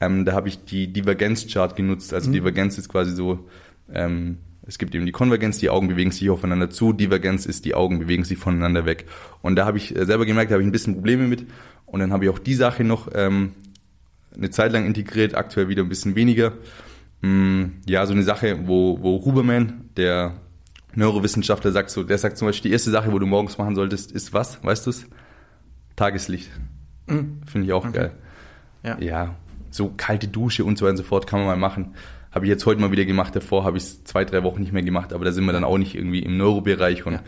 Ähm, 0.00 0.24
da 0.24 0.32
habe 0.32 0.48
ich 0.48 0.64
die 0.64 0.92
Divergenz-Chart 0.92 1.74
genutzt. 1.74 2.12
Also 2.12 2.28
mhm. 2.28 2.34
Divergenz 2.34 2.78
ist 2.78 2.88
quasi 2.88 3.12
so, 3.12 3.48
ähm, 3.92 4.38
es 4.66 4.78
gibt 4.78 4.94
eben 4.94 5.06
die 5.06 5.12
Konvergenz, 5.12 5.58
die 5.58 5.70
Augen 5.70 5.88
bewegen 5.88 6.10
sich 6.10 6.28
aufeinander 6.28 6.70
zu, 6.70 6.92
Divergenz 6.92 7.46
ist, 7.46 7.64
die 7.64 7.74
Augen 7.74 8.00
bewegen 8.00 8.24
sich 8.24 8.36
voneinander 8.36 8.84
weg. 8.84 9.06
Und 9.42 9.56
da 9.56 9.64
habe 9.64 9.78
ich 9.78 9.96
äh, 9.96 10.04
selber 10.04 10.26
gemerkt, 10.26 10.50
da 10.50 10.54
habe 10.54 10.62
ich 10.62 10.68
ein 10.68 10.72
bisschen 10.72 10.94
Probleme 10.94 11.24
mit. 11.24 11.46
Und 11.86 12.00
dann 12.00 12.12
habe 12.12 12.24
ich 12.24 12.30
auch 12.30 12.38
die 12.38 12.54
Sache 12.54 12.84
noch 12.84 13.08
ähm, 13.14 13.52
eine 14.36 14.50
Zeit 14.50 14.72
lang 14.72 14.84
integriert, 14.84 15.34
aktuell 15.34 15.68
wieder 15.68 15.82
ein 15.82 15.88
bisschen 15.88 16.16
weniger. 16.16 16.52
Mm, 17.22 17.64
ja, 17.86 18.04
so 18.06 18.12
eine 18.12 18.24
Sache, 18.24 18.66
wo, 18.66 18.98
wo 19.00 19.24
Huberman, 19.24 19.88
der 19.96 20.34
Neurowissenschaftler, 20.94 21.70
sagt 21.70 21.90
so, 21.90 22.02
der 22.02 22.18
sagt 22.18 22.36
zum 22.36 22.48
Beispiel, 22.48 22.70
die 22.70 22.72
erste 22.72 22.90
Sache, 22.90 23.12
wo 23.12 23.18
du 23.18 23.26
morgens 23.26 23.58
machen 23.58 23.76
solltest, 23.76 24.10
ist 24.12 24.32
was? 24.32 24.62
Weißt 24.64 24.84
du 24.86 24.90
es? 24.90 25.06
Tageslicht. 25.94 26.50
Mhm. 27.06 27.40
Finde 27.46 27.66
ich 27.66 27.72
auch 27.72 27.84
okay. 27.84 27.92
geil. 27.92 28.12
Ja. 28.82 28.98
ja, 29.00 29.36
so 29.76 29.92
kalte 29.96 30.28
Dusche 30.28 30.64
und 30.64 30.78
so 30.78 30.84
weiter 30.84 30.92
und 30.92 30.96
so 30.98 31.02
fort 31.04 31.26
kann 31.26 31.40
man 31.40 31.48
mal 31.48 31.56
machen. 31.56 31.94
Habe 32.32 32.44
ich 32.46 32.50
jetzt 32.50 32.66
heute 32.66 32.80
mal 32.80 32.90
wieder 32.90 33.04
gemacht, 33.04 33.34
davor 33.34 33.64
habe 33.64 33.78
ich 33.78 33.84
es 33.84 34.04
zwei, 34.04 34.24
drei 34.24 34.42
Wochen 34.42 34.60
nicht 34.60 34.72
mehr 34.72 34.82
gemacht, 34.82 35.12
aber 35.12 35.24
da 35.24 35.32
sind 35.32 35.44
wir 35.44 35.52
dann 35.52 35.64
auch 35.64 35.78
nicht 35.78 35.94
irgendwie 35.94 36.20
im 36.20 36.36
Neurobereich 36.36 37.06
und 37.06 37.14
ja. 37.14 37.22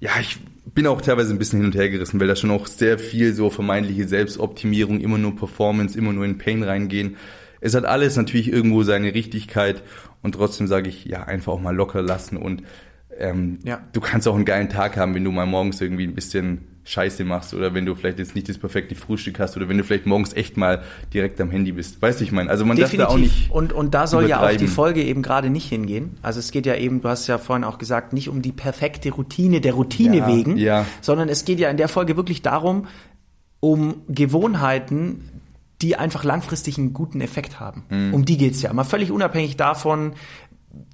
ja, 0.00 0.10
ich 0.20 0.38
bin 0.66 0.86
auch 0.86 1.02
teilweise 1.02 1.34
ein 1.34 1.38
bisschen 1.38 1.58
hin 1.60 1.66
und 1.66 1.74
her 1.74 1.90
gerissen, 1.90 2.20
weil 2.20 2.28
da 2.28 2.36
schon 2.36 2.50
auch 2.50 2.66
sehr 2.66 2.98
viel 2.98 3.34
so 3.34 3.50
vermeintliche 3.50 4.06
Selbstoptimierung, 4.06 5.00
immer 5.00 5.18
nur 5.18 5.36
Performance, 5.36 5.98
immer 5.98 6.12
nur 6.12 6.24
in 6.24 6.38
Pain 6.38 6.62
reingehen 6.62 7.16
es 7.60 7.74
hat 7.74 7.84
alles 7.84 8.16
natürlich 8.16 8.52
irgendwo 8.52 8.82
seine 8.82 9.14
Richtigkeit 9.14 9.82
und 10.22 10.32
trotzdem 10.32 10.66
sage 10.66 10.88
ich, 10.88 11.04
ja, 11.04 11.24
einfach 11.24 11.52
auch 11.52 11.60
mal 11.60 11.74
locker 11.74 12.02
lassen 12.02 12.36
und 12.36 12.62
ähm, 13.18 13.58
ja. 13.64 13.80
du 13.92 14.00
kannst 14.00 14.26
auch 14.28 14.34
einen 14.34 14.44
geilen 14.44 14.68
Tag 14.68 14.96
haben, 14.96 15.14
wenn 15.14 15.24
du 15.24 15.30
mal 15.30 15.46
morgens 15.46 15.80
irgendwie 15.80 16.04
ein 16.04 16.14
bisschen 16.14 16.78
Scheiße 16.88 17.24
machst 17.24 17.52
oder 17.52 17.74
wenn 17.74 17.84
du 17.84 17.94
vielleicht 17.94 18.18
jetzt 18.18 18.34
nicht 18.34 18.48
das 18.48 18.56
perfekte 18.56 18.94
Frühstück 18.94 19.38
hast 19.40 19.58
oder 19.58 19.68
wenn 19.68 19.76
du 19.76 19.84
vielleicht 19.84 20.06
morgens 20.06 20.32
echt 20.32 20.56
mal 20.56 20.82
direkt 21.12 21.38
am 21.38 21.50
Handy 21.50 21.72
bist. 21.72 22.00
Weißt 22.00 22.20
du, 22.20 22.24
ich 22.24 22.32
meine, 22.32 22.48
also 22.48 22.64
man 22.64 22.78
Definitiv. 22.78 22.98
darf 23.00 23.08
da 23.08 23.14
auch 23.14 23.18
nicht 23.18 23.50
und 23.50 23.74
und 23.74 23.92
da 23.92 24.06
soll 24.06 24.26
ja 24.26 24.40
auch 24.40 24.56
die 24.56 24.66
Folge 24.66 25.02
eben 25.02 25.20
gerade 25.20 25.50
nicht 25.50 25.68
hingehen. 25.68 26.16
Also 26.22 26.40
es 26.40 26.50
geht 26.50 26.64
ja 26.64 26.76
eben, 26.76 27.02
du 27.02 27.08
hast 27.10 27.26
ja 27.26 27.36
vorhin 27.36 27.64
auch 27.64 27.76
gesagt, 27.76 28.14
nicht 28.14 28.30
um 28.30 28.40
die 28.40 28.52
perfekte 28.52 29.10
Routine 29.10 29.60
der 29.60 29.74
Routine 29.74 30.18
ja, 30.18 30.26
wegen, 30.28 30.56
ja. 30.56 30.86
sondern 31.02 31.28
es 31.28 31.44
geht 31.44 31.60
ja 31.60 31.68
in 31.68 31.76
der 31.76 31.88
Folge 31.88 32.16
wirklich 32.16 32.40
darum, 32.40 32.86
um 33.60 33.96
Gewohnheiten, 34.08 35.42
die 35.82 35.96
einfach 35.96 36.24
langfristig 36.24 36.78
einen 36.78 36.94
guten 36.94 37.20
Effekt 37.20 37.60
haben. 37.60 37.84
Mhm. 37.90 38.14
Um 38.14 38.24
die 38.24 38.38
geht's 38.38 38.62
ja. 38.62 38.72
Mal 38.72 38.84
völlig 38.84 39.12
unabhängig 39.12 39.56
davon, 39.56 40.14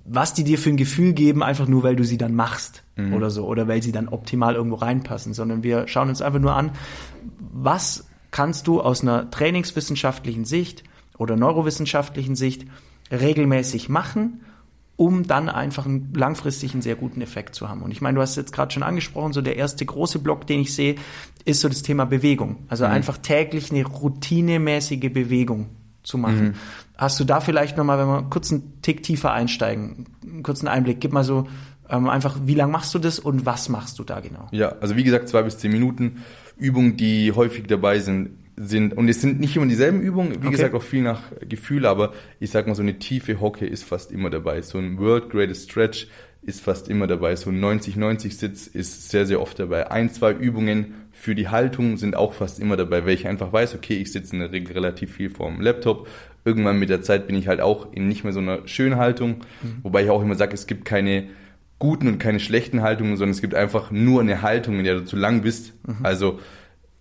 was 0.04 0.34
die 0.34 0.44
dir 0.44 0.58
für 0.58 0.70
ein 0.70 0.76
Gefühl 0.76 1.12
geben, 1.12 1.42
einfach 1.42 1.66
nur, 1.66 1.82
weil 1.82 1.96
du 1.96 2.04
sie 2.04 2.18
dann 2.18 2.34
machst 2.34 2.84
mhm. 2.96 3.14
oder 3.14 3.30
so, 3.30 3.46
oder 3.46 3.68
weil 3.68 3.82
sie 3.82 3.92
dann 3.92 4.08
optimal 4.08 4.54
irgendwo 4.54 4.76
reinpassen, 4.76 5.34
sondern 5.34 5.62
wir 5.62 5.88
schauen 5.88 6.08
uns 6.08 6.22
einfach 6.22 6.40
nur 6.40 6.54
an, 6.54 6.70
was 7.38 8.06
kannst 8.30 8.66
du 8.66 8.80
aus 8.80 9.02
einer 9.02 9.30
trainingswissenschaftlichen 9.30 10.44
Sicht 10.44 10.84
oder 11.18 11.36
neurowissenschaftlichen 11.36 12.36
Sicht 12.36 12.66
regelmäßig 13.10 13.88
machen 13.88 14.40
um 14.96 15.26
dann 15.26 15.48
einfach 15.48 15.86
einen 15.86 16.12
langfristig 16.14 16.72
einen 16.72 16.82
sehr 16.82 16.94
guten 16.94 17.20
Effekt 17.20 17.54
zu 17.54 17.68
haben. 17.68 17.82
Und 17.82 17.90
ich 17.90 18.00
meine, 18.00 18.16
du 18.16 18.22
hast 18.22 18.36
jetzt 18.36 18.52
gerade 18.52 18.72
schon 18.72 18.84
angesprochen, 18.84 19.32
so 19.32 19.42
der 19.42 19.56
erste 19.56 19.84
große 19.84 20.20
Block, 20.20 20.46
den 20.46 20.60
ich 20.60 20.74
sehe, 20.74 20.94
ist 21.44 21.60
so 21.60 21.68
das 21.68 21.82
Thema 21.82 22.04
Bewegung. 22.04 22.58
Also 22.68 22.84
mhm. 22.84 22.92
einfach 22.92 23.18
täglich 23.18 23.72
eine 23.72 23.84
routinemäßige 23.84 25.12
Bewegung 25.12 25.70
zu 26.04 26.18
machen. 26.18 26.48
Mhm. 26.48 26.54
Hast 26.96 27.18
du 27.18 27.24
da 27.24 27.40
vielleicht 27.40 27.76
nochmal, 27.76 27.98
wenn 27.98 28.06
wir 28.06 28.22
kurz 28.30 28.52
einen 28.52 28.80
Tick 28.82 29.02
tiefer 29.02 29.32
einsteigen, 29.32 30.06
einen 30.22 30.42
kurzen 30.42 30.68
Einblick, 30.68 31.00
gib 31.00 31.12
mal 31.12 31.24
so 31.24 31.48
ähm, 31.90 32.08
einfach, 32.08 32.38
wie 32.44 32.54
lange 32.54 32.72
machst 32.72 32.94
du 32.94 32.98
das 32.98 33.18
und 33.18 33.44
was 33.44 33.68
machst 33.68 33.98
du 33.98 34.04
da 34.04 34.20
genau? 34.20 34.48
Ja, 34.52 34.76
also 34.80 34.96
wie 34.96 35.04
gesagt, 35.04 35.28
zwei 35.28 35.42
bis 35.42 35.58
zehn 35.58 35.72
Minuten. 35.72 36.22
Übungen, 36.56 36.96
die 36.96 37.32
häufig 37.32 37.66
dabei 37.66 37.98
sind, 37.98 38.30
sind, 38.56 38.96
und 38.96 39.08
es 39.08 39.20
sind 39.20 39.40
nicht 39.40 39.56
immer 39.56 39.66
dieselben 39.66 40.00
Übungen, 40.00 40.34
wie 40.34 40.46
okay. 40.46 40.50
gesagt 40.50 40.74
auch 40.74 40.82
viel 40.82 41.02
nach 41.02 41.22
Gefühl, 41.40 41.86
aber 41.86 42.12
ich 42.38 42.50
sag 42.50 42.68
mal, 42.68 42.76
so 42.76 42.82
eine 42.82 42.98
tiefe 43.00 43.40
Hocke 43.40 43.66
ist 43.66 43.82
fast 43.82 44.12
immer 44.12 44.30
dabei. 44.30 44.62
So 44.62 44.78
ein 44.78 44.98
World 44.98 45.30
Greatest 45.30 45.70
Stretch 45.70 46.06
ist 46.42 46.60
fast 46.60 46.88
immer 46.88 47.06
dabei. 47.06 47.34
So 47.36 47.50
ein 47.50 47.60
90-90 47.60 48.32
Sitz 48.32 48.66
ist 48.68 49.10
sehr, 49.10 49.26
sehr 49.26 49.40
oft 49.40 49.58
dabei. 49.58 49.90
Ein, 49.90 50.10
zwei 50.10 50.32
Übungen 50.32 50.94
für 51.24 51.34
die 51.34 51.48
Haltung 51.48 51.96
sind 51.96 52.16
auch 52.16 52.34
fast 52.34 52.60
immer 52.60 52.76
dabei, 52.76 53.06
weil 53.06 53.14
ich 53.14 53.26
einfach 53.26 53.50
weiß, 53.50 53.74
okay, 53.74 53.94
ich 53.94 54.12
sitze 54.12 54.34
in 54.34 54.40
der 54.40 54.52
Regel 54.52 54.74
relativ 54.74 55.14
viel 55.14 55.30
vorm 55.30 55.62
Laptop. 55.62 56.06
Irgendwann 56.44 56.78
mit 56.78 56.90
der 56.90 57.00
Zeit 57.00 57.26
bin 57.26 57.34
ich 57.34 57.48
halt 57.48 57.62
auch 57.62 57.90
in 57.94 58.08
nicht 58.08 58.24
mehr 58.24 58.34
so 58.34 58.40
einer 58.40 58.68
schönen 58.68 58.96
Haltung, 58.96 59.36
mhm. 59.62 59.78
wobei 59.82 60.04
ich 60.04 60.10
auch 60.10 60.20
immer 60.20 60.34
sage, 60.34 60.52
es 60.52 60.66
gibt 60.66 60.84
keine 60.84 61.28
guten 61.78 62.08
und 62.08 62.18
keine 62.18 62.40
schlechten 62.40 62.82
Haltungen, 62.82 63.16
sondern 63.16 63.30
es 63.30 63.40
gibt 63.40 63.54
einfach 63.54 63.90
nur 63.90 64.20
eine 64.20 64.42
Haltung, 64.42 64.76
in 64.76 64.84
der 64.84 64.96
du 64.96 65.06
zu 65.06 65.16
lang 65.16 65.40
bist. 65.40 65.72
Mhm. 65.88 66.04
Also 66.04 66.40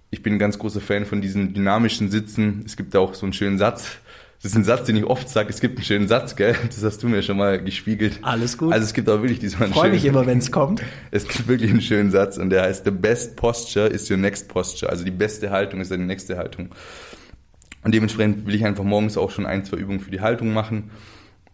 ich 0.10 0.24
bin 0.24 0.36
ein 0.36 0.40
ganz 0.40 0.58
großer 0.58 0.80
Fan 0.80 1.06
von 1.06 1.20
diesen 1.20 1.54
dynamischen 1.54 2.10
Sitzen. 2.10 2.64
Es 2.66 2.78
gibt 2.78 2.96
auch 2.96 3.16
so 3.16 3.26
einen 3.26 3.34
schönen 3.34 3.58
Satz. 3.58 3.98
Das 4.42 4.52
ist 4.52 4.58
ein 4.58 4.66
Satz, 4.66 4.86
den 4.88 4.98
ich 4.98 5.06
oft 5.06 5.30
sage. 5.30 5.50
Es 5.50 5.62
gibt 5.62 5.78
einen 5.78 5.86
schönen 5.86 6.08
Satz, 6.08 6.36
gell? 6.36 6.56
Das 6.68 6.84
hast 6.84 7.02
du 7.02 7.08
mir 7.08 7.24
schon 7.24 7.38
mal 7.38 7.64
gespiegelt. 7.64 8.20
Alles 8.24 8.58
gut. 8.58 8.74
Also 8.74 8.84
es 8.84 8.94
gibt 8.94 9.10
auch 9.10 9.22
wirklich 9.22 9.40
diesen 9.40 9.64
Ich 9.64 9.70
freue 9.70 9.92
mich 9.92 10.04
immer, 10.04 10.26
wenn 10.26 10.40
es 10.40 10.52
kommt. 10.52 10.82
Es 11.12 11.28
gibt 11.28 11.48
wirklich 11.48 11.72
einen 11.72 11.82
schönen 11.82 12.12
Satz 12.12 12.38
und 12.38 12.50
der 12.50 12.64
heißt, 12.64 12.84
the 12.84 12.92
best 12.92 13.38
posture 13.38 13.88
is 13.88 14.10
your 14.12 14.18
next 14.18 14.50
posture. 14.50 14.92
Also 14.92 15.06
die 15.06 15.12
beste 15.12 15.50
Haltung 15.50 15.80
ist 15.80 15.92
deine 15.92 16.06
nächste 16.06 16.38
Haltung. 16.38 16.70
Und 17.84 17.94
dementsprechend 17.94 18.46
will 18.46 18.56
ich 18.56 18.66
einfach 18.66 18.84
morgens 18.84 19.18
auch 19.18 19.32
schon 19.32 19.46
ein, 19.46 19.66
zwei 19.66 19.78
Übungen 19.78 20.00
für 20.00 20.12
die 20.12 20.22
Haltung 20.22 20.54
machen. 20.54 20.92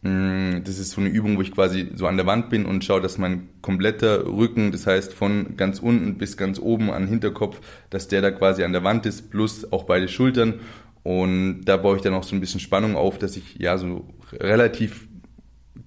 Mm, 0.01 0.63
das 0.63 0.79
ist 0.79 0.91
so 0.91 1.01
eine 1.01 1.09
Übung, 1.09 1.37
wo 1.37 1.41
ich 1.41 1.51
quasi 1.51 1.89
so 1.95 2.07
an 2.07 2.15
der 2.15 2.25
Wand 2.25 2.49
bin 2.49 2.65
und 2.65 2.85
schaue, 2.85 3.01
dass 3.01 3.17
mein 3.17 3.49
kompletter 3.61 4.25
Rücken, 4.25 4.71
das 4.71 4.87
heißt 4.87 5.13
von 5.13 5.57
ganz 5.57 5.79
unten 5.79 6.17
bis 6.17 6.37
ganz 6.37 6.59
oben 6.59 6.89
an 6.89 7.07
Hinterkopf, 7.07 7.59
dass 7.89 8.07
der 8.07 8.21
da 8.21 8.31
quasi 8.31 8.63
an 8.63 8.71
der 8.71 8.83
Wand 8.83 9.05
ist, 9.05 9.29
plus 9.29 9.71
auch 9.71 9.83
beide 9.83 10.07
Schultern. 10.07 10.61
Und 11.03 11.61
da 11.65 11.77
baue 11.77 11.95
ich 11.97 12.01
dann 12.01 12.13
auch 12.13 12.23
so 12.23 12.35
ein 12.35 12.41
bisschen 12.41 12.59
Spannung 12.59 12.95
auf, 12.95 13.17
dass 13.17 13.37
ich 13.37 13.55
ja 13.55 13.77
so 13.77 14.05
relativ 14.33 15.07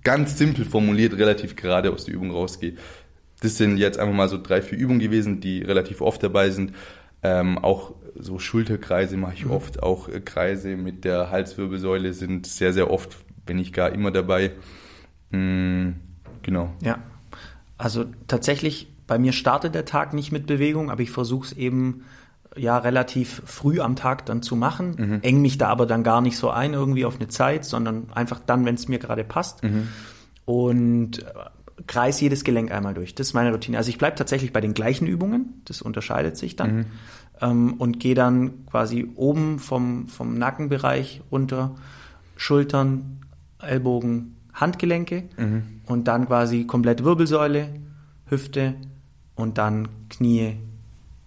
ganz 0.03 0.39
simpel 0.39 0.65
formuliert, 0.65 1.17
relativ 1.17 1.57
gerade 1.57 1.93
aus 1.93 2.05
der 2.05 2.15
Übung 2.15 2.31
rausgehe. 2.31 2.75
Das 3.41 3.57
sind 3.57 3.77
jetzt 3.77 3.99
einfach 3.99 4.15
mal 4.15 4.29
so 4.29 4.41
drei, 4.41 4.63
vier 4.63 4.79
Übungen 4.79 5.01
gewesen, 5.01 5.41
die 5.41 5.63
relativ 5.63 6.01
oft 6.01 6.23
dabei 6.23 6.51
sind. 6.51 6.73
Ähm, 7.23 7.59
auch 7.59 7.95
so 8.17 8.39
Schulterkreise 8.39 9.17
mache 9.17 9.35
ich 9.35 9.45
mhm. 9.45 9.53
oft, 9.53 9.83
auch 9.83 10.09
äh, 10.09 10.21
Kreise 10.21 10.77
mit 10.77 11.05
der 11.05 11.31
Halswirbelsäule 11.31 12.13
sind 12.13 12.47
sehr, 12.47 12.73
sehr 12.73 12.91
oft, 12.91 13.17
wenn 13.47 13.57
nicht 13.57 13.73
gar 13.73 13.93
immer 13.93 14.11
dabei. 14.11 14.53
Mhm, 15.31 15.97
genau. 16.43 16.73
Ja, 16.83 16.99
also 17.79 18.07
tatsächlich, 18.29 18.89
bei 19.07 19.19
mir 19.19 19.33
startet 19.33 19.75
der 19.75 19.85
Tag 19.85 20.15
nicht 20.15 20.33
mit 20.33 20.47
Bewegung, 20.47 20.91
aber 20.91 21.03
ich 21.03 21.11
versuche 21.11 21.47
es 21.47 21.53
eben 21.53 22.05
ja 22.57 22.79
relativ 22.79 23.43
früh 23.47 23.81
am 23.81 23.97
Tag 23.97 24.27
dann 24.27 24.43
zu 24.43 24.57
machen, 24.57 24.95
mhm. 24.99 25.19
eng 25.23 25.41
mich 25.41 25.59
da 25.59 25.69
aber 25.69 25.87
dann 25.87 26.03
gar 26.03 26.21
nicht 26.21 26.37
so 26.37 26.51
ein 26.51 26.75
irgendwie 26.75 27.05
auf 27.05 27.17
eine 27.17 27.29
Zeit, 27.29 27.65
sondern 27.65 28.13
einfach 28.13 28.41
dann, 28.45 28.65
wenn 28.65 28.75
es 28.75 28.89
mir 28.89 28.99
gerade 28.99 29.25
passt. 29.25 29.63
Mhm. 29.63 29.89
Und 30.45 31.25
kreis 31.87 32.21
jedes 32.21 32.45
Gelenk 32.45 32.71
einmal 32.71 32.95
durch. 32.95 33.15
Das 33.15 33.29
ist 33.29 33.35
meine 33.35 33.51
Routine. 33.51 33.79
Also 33.79 33.91
ich 33.91 33.99
bleibe 33.99 34.17
tatsächlich 34.17 34.53
bei 34.53 34.61
den 34.61 34.75
gleichen 34.75 35.07
Übungen, 35.07 35.63
das 35.65 35.83
unterscheidet 35.83 36.37
sich 36.37 36.57
dann. 36.57 36.77
Mhm. 36.77 36.85
Ähm, 37.41 37.73
und 37.75 38.01
gehe 38.01 38.15
dann 38.15 38.67
quasi 38.67 39.09
oben 39.17 39.59
vom, 39.59 40.09
vom 40.09 40.39
Nackenbereich 40.39 41.23
runter, 41.31 41.75
Schultern, 42.37 43.21
Ellbogen, 43.61 44.37
Handgelenke 44.53 45.25
mhm. 45.37 45.81
und 45.87 46.09
dann 46.09 46.27
quasi 46.27 46.65
komplett 46.67 47.05
Wirbelsäule, 47.05 47.69
Hüfte 48.27 48.75
und 49.35 49.59
dann 49.59 49.89
Knie, 50.09 50.59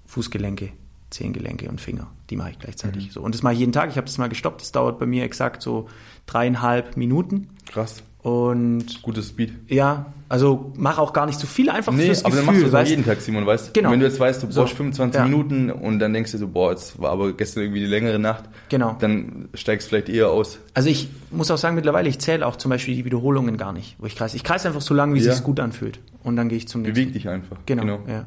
Fußgelenke, 0.05 0.71
Zehengelenke 1.15 1.69
und 1.69 1.79
Finger. 1.79 2.07
Die 2.29 2.35
mache 2.35 2.51
ich 2.51 2.59
gleichzeitig 2.59 3.07
mhm. 3.07 3.11
so. 3.11 3.21
Und 3.21 3.33
das 3.33 3.41
mache 3.41 3.53
ich 3.53 3.59
jeden 3.59 3.71
Tag. 3.71 3.89
Ich 3.89 3.97
habe 3.97 4.05
das 4.05 4.17
mal 4.17 4.27
gestoppt. 4.27 4.61
Das 4.61 4.71
dauert 4.71 4.99
bei 4.99 5.05
mir 5.05 5.23
exakt 5.23 5.61
so 5.61 5.87
dreieinhalb 6.25 6.97
Minuten. 6.97 7.49
Krass. 7.67 8.03
Und 8.21 9.01
gutes 9.03 9.29
Speed. 9.29 9.53
Ja, 9.67 10.07
also 10.27 10.73
mach 10.75 10.97
auch 10.97 11.13
gar 11.13 11.27
nicht 11.27 11.39
zu 11.39 11.45
viel, 11.45 11.69
einfach 11.69 11.93
nee, 11.93 12.07
fürs 12.07 12.25
aber 12.25 12.31
Gefühl. 12.31 12.45
Dann 12.47 12.55
machst 12.55 12.73
du 12.73 12.77
es 12.77 12.89
jeden 12.89 13.05
Tag, 13.05 13.21
Simon, 13.21 13.45
weißt 13.45 13.73
Genau. 13.75 13.91
Wenn 13.91 13.99
du 13.99 14.07
jetzt 14.07 14.19
weißt, 14.19 14.41
du 14.41 14.47
brauchst 14.47 14.71
so, 14.71 14.77
25 14.77 15.19
ja. 15.19 15.25
Minuten 15.25 15.69
und 15.69 15.99
dann 15.99 16.11
denkst 16.11 16.31
du 16.31 16.39
so, 16.39 16.47
boah, 16.47 16.71
jetzt 16.71 16.99
war 16.99 17.11
aber 17.11 17.33
gestern 17.33 17.61
irgendwie 17.61 17.81
die 17.81 17.85
längere 17.85 18.17
Nacht. 18.17 18.45
Genau. 18.69 18.97
Dann 18.99 19.49
steigst 19.53 19.87
du 19.87 19.89
vielleicht 19.89 20.09
eher 20.09 20.31
aus. 20.31 20.57
Also 20.73 20.89
ich 20.89 21.09
muss 21.29 21.51
auch 21.51 21.59
sagen, 21.59 21.75
mittlerweile, 21.75 22.09
ich 22.09 22.17
zähle 22.17 22.47
auch 22.47 22.55
zum 22.55 22.69
Beispiel 22.69 22.95
die 22.95 23.05
Wiederholungen 23.05 23.57
gar 23.57 23.71
nicht, 23.71 23.95
wo 23.99 24.07
ich 24.07 24.15
kreise. 24.15 24.35
Ich 24.35 24.43
kreise 24.43 24.69
einfach 24.69 24.81
so 24.81 24.95
lange, 24.95 25.13
wie 25.13 25.19
ja. 25.19 25.29
es 25.29 25.37
sich 25.37 25.45
gut 25.45 25.59
anfühlt. 25.59 25.99
Und 26.23 26.35
dann 26.35 26.49
gehe 26.49 26.57
ich 26.57 26.67
zum 26.67 26.81
nächsten. 26.81 26.95
Beweg 26.95 27.13
dich 27.13 27.29
einfach. 27.29 27.57
Genau, 27.67 27.83
genau. 27.83 27.99
Ja. 28.07 28.25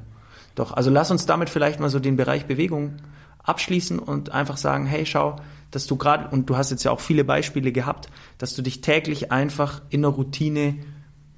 Doch, 0.58 0.72
also 0.72 0.90
lass 0.90 1.12
uns 1.12 1.24
damit 1.24 1.50
vielleicht 1.50 1.78
mal 1.78 1.88
so 1.88 2.00
den 2.00 2.16
Bereich 2.16 2.46
Bewegung 2.46 2.96
abschließen 3.44 4.00
und 4.00 4.32
einfach 4.32 4.56
sagen, 4.56 4.86
hey, 4.86 5.06
schau, 5.06 5.36
dass 5.70 5.86
du 5.86 5.94
gerade, 5.94 6.28
und 6.30 6.50
du 6.50 6.56
hast 6.56 6.72
jetzt 6.72 6.82
ja 6.82 6.90
auch 6.90 6.98
viele 6.98 7.22
Beispiele 7.22 7.70
gehabt, 7.70 8.08
dass 8.38 8.56
du 8.56 8.62
dich 8.62 8.80
täglich 8.80 9.30
einfach 9.30 9.82
in 9.88 10.02
der 10.02 10.10
Routine 10.10 10.74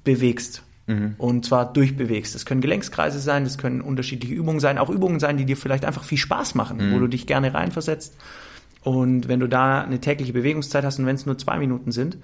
bewegst. 0.03 0.63
Mhm. 0.87 1.13
Und 1.19 1.45
zwar 1.45 1.71
durchbewegst. 1.71 2.33
Das 2.33 2.47
können 2.47 2.61
Gelenkskreise 2.61 3.19
sein, 3.19 3.43
das 3.43 3.59
können 3.59 3.81
unterschiedliche 3.81 4.33
Übungen 4.33 4.59
sein, 4.59 4.79
auch 4.79 4.89
Übungen 4.89 5.19
sein, 5.19 5.37
die 5.37 5.45
dir 5.45 5.55
vielleicht 5.55 5.85
einfach 5.85 6.03
viel 6.03 6.17
Spaß 6.17 6.55
machen, 6.55 6.77
mhm. 6.77 6.95
wo 6.95 6.97
du 6.97 7.07
dich 7.07 7.27
gerne 7.27 7.53
reinversetzt. 7.53 8.17
Und 8.83 9.27
wenn 9.27 9.39
du 9.39 9.47
da 9.47 9.81
eine 9.81 10.01
tägliche 10.01 10.33
Bewegungszeit 10.33 10.83
hast 10.83 10.97
und 10.97 11.05
wenn 11.05 11.15
es 11.15 11.27
nur 11.27 11.37
zwei 11.37 11.59
Minuten 11.59 11.91
sind, 11.91 12.17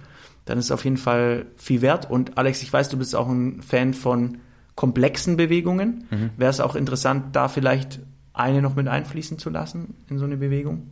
dann 0.46 0.58
ist 0.58 0.66
es 0.66 0.72
auf 0.72 0.84
jeden 0.84 0.98
Fall 0.98 1.46
viel 1.58 1.84
wert. 1.84 2.10
Und 2.10 2.40
Alex, 2.40 2.64
ich 2.64 2.74
weiß, 2.74 2.90
du 2.90 2.98
bist 2.98 3.16
auch 3.16 3.30
ein 3.30 3.62
Fan 3.62 3.94
von 3.94 4.40
komplexen 4.78 5.36
Bewegungen. 5.36 6.06
Mhm. 6.10 6.30
Wäre 6.38 6.52
es 6.52 6.62
auch 6.62 6.76
interessant, 6.76 7.36
da 7.36 7.50
vielleicht 7.50 8.00
eine 8.32 8.62
noch 8.62 8.76
mit 8.76 8.88
einfließen 8.88 9.40
zu 9.40 9.50
lassen 9.50 9.96
in 10.10 10.20
so 10.20 10.26
eine 10.26 10.38
Bewegung? 10.38 10.92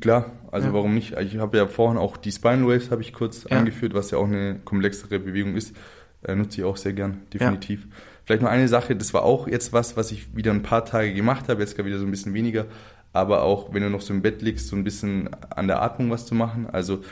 Klar, 0.00 0.32
also 0.52 0.68
ja. 0.68 0.74
warum 0.74 0.94
nicht? 0.94 1.16
Ich 1.18 1.38
habe 1.38 1.56
ja 1.56 1.66
vorhin 1.66 1.96
auch 1.96 2.16
die 2.16 2.30
Spine 2.30 2.66
Waves 2.66 2.90
habe 2.90 3.02
ich 3.02 3.12
kurz 3.12 3.46
ja. 3.48 3.56
angeführt, 3.56 3.94
was 3.94 4.10
ja 4.10 4.18
auch 4.18 4.26
eine 4.26 4.58
komplexere 4.64 5.18
Bewegung 5.18 5.56
ist. 5.56 5.74
Äh, 6.22 6.34
nutze 6.34 6.60
ich 6.60 6.64
auch 6.64 6.76
sehr 6.76 6.92
gern, 6.92 7.22
definitiv. 7.32 7.82
Ja. 7.82 7.96
Vielleicht 8.24 8.42
noch 8.42 8.50
eine 8.50 8.68
Sache, 8.68 8.96
das 8.96 9.14
war 9.14 9.22
auch 9.22 9.46
jetzt 9.46 9.72
was, 9.72 9.96
was 9.96 10.10
ich 10.10 10.36
wieder 10.36 10.50
ein 10.50 10.62
paar 10.62 10.84
Tage 10.84 11.14
gemacht 11.14 11.48
habe, 11.48 11.60
jetzt 11.60 11.76
gar 11.76 11.86
wieder 11.86 11.98
so 11.98 12.04
ein 12.04 12.10
bisschen 12.10 12.34
weniger, 12.34 12.66
aber 13.12 13.42
auch 13.42 13.72
wenn 13.72 13.82
du 13.82 13.88
noch 13.88 14.00
so 14.00 14.12
im 14.12 14.22
Bett 14.22 14.42
liegst, 14.42 14.66
so 14.66 14.76
ein 14.76 14.82
bisschen 14.82 15.30
an 15.48 15.68
der 15.68 15.80
Atmung 15.80 16.10
was 16.10 16.26
zu 16.26 16.34
machen. 16.34 16.66
Also 16.70 17.02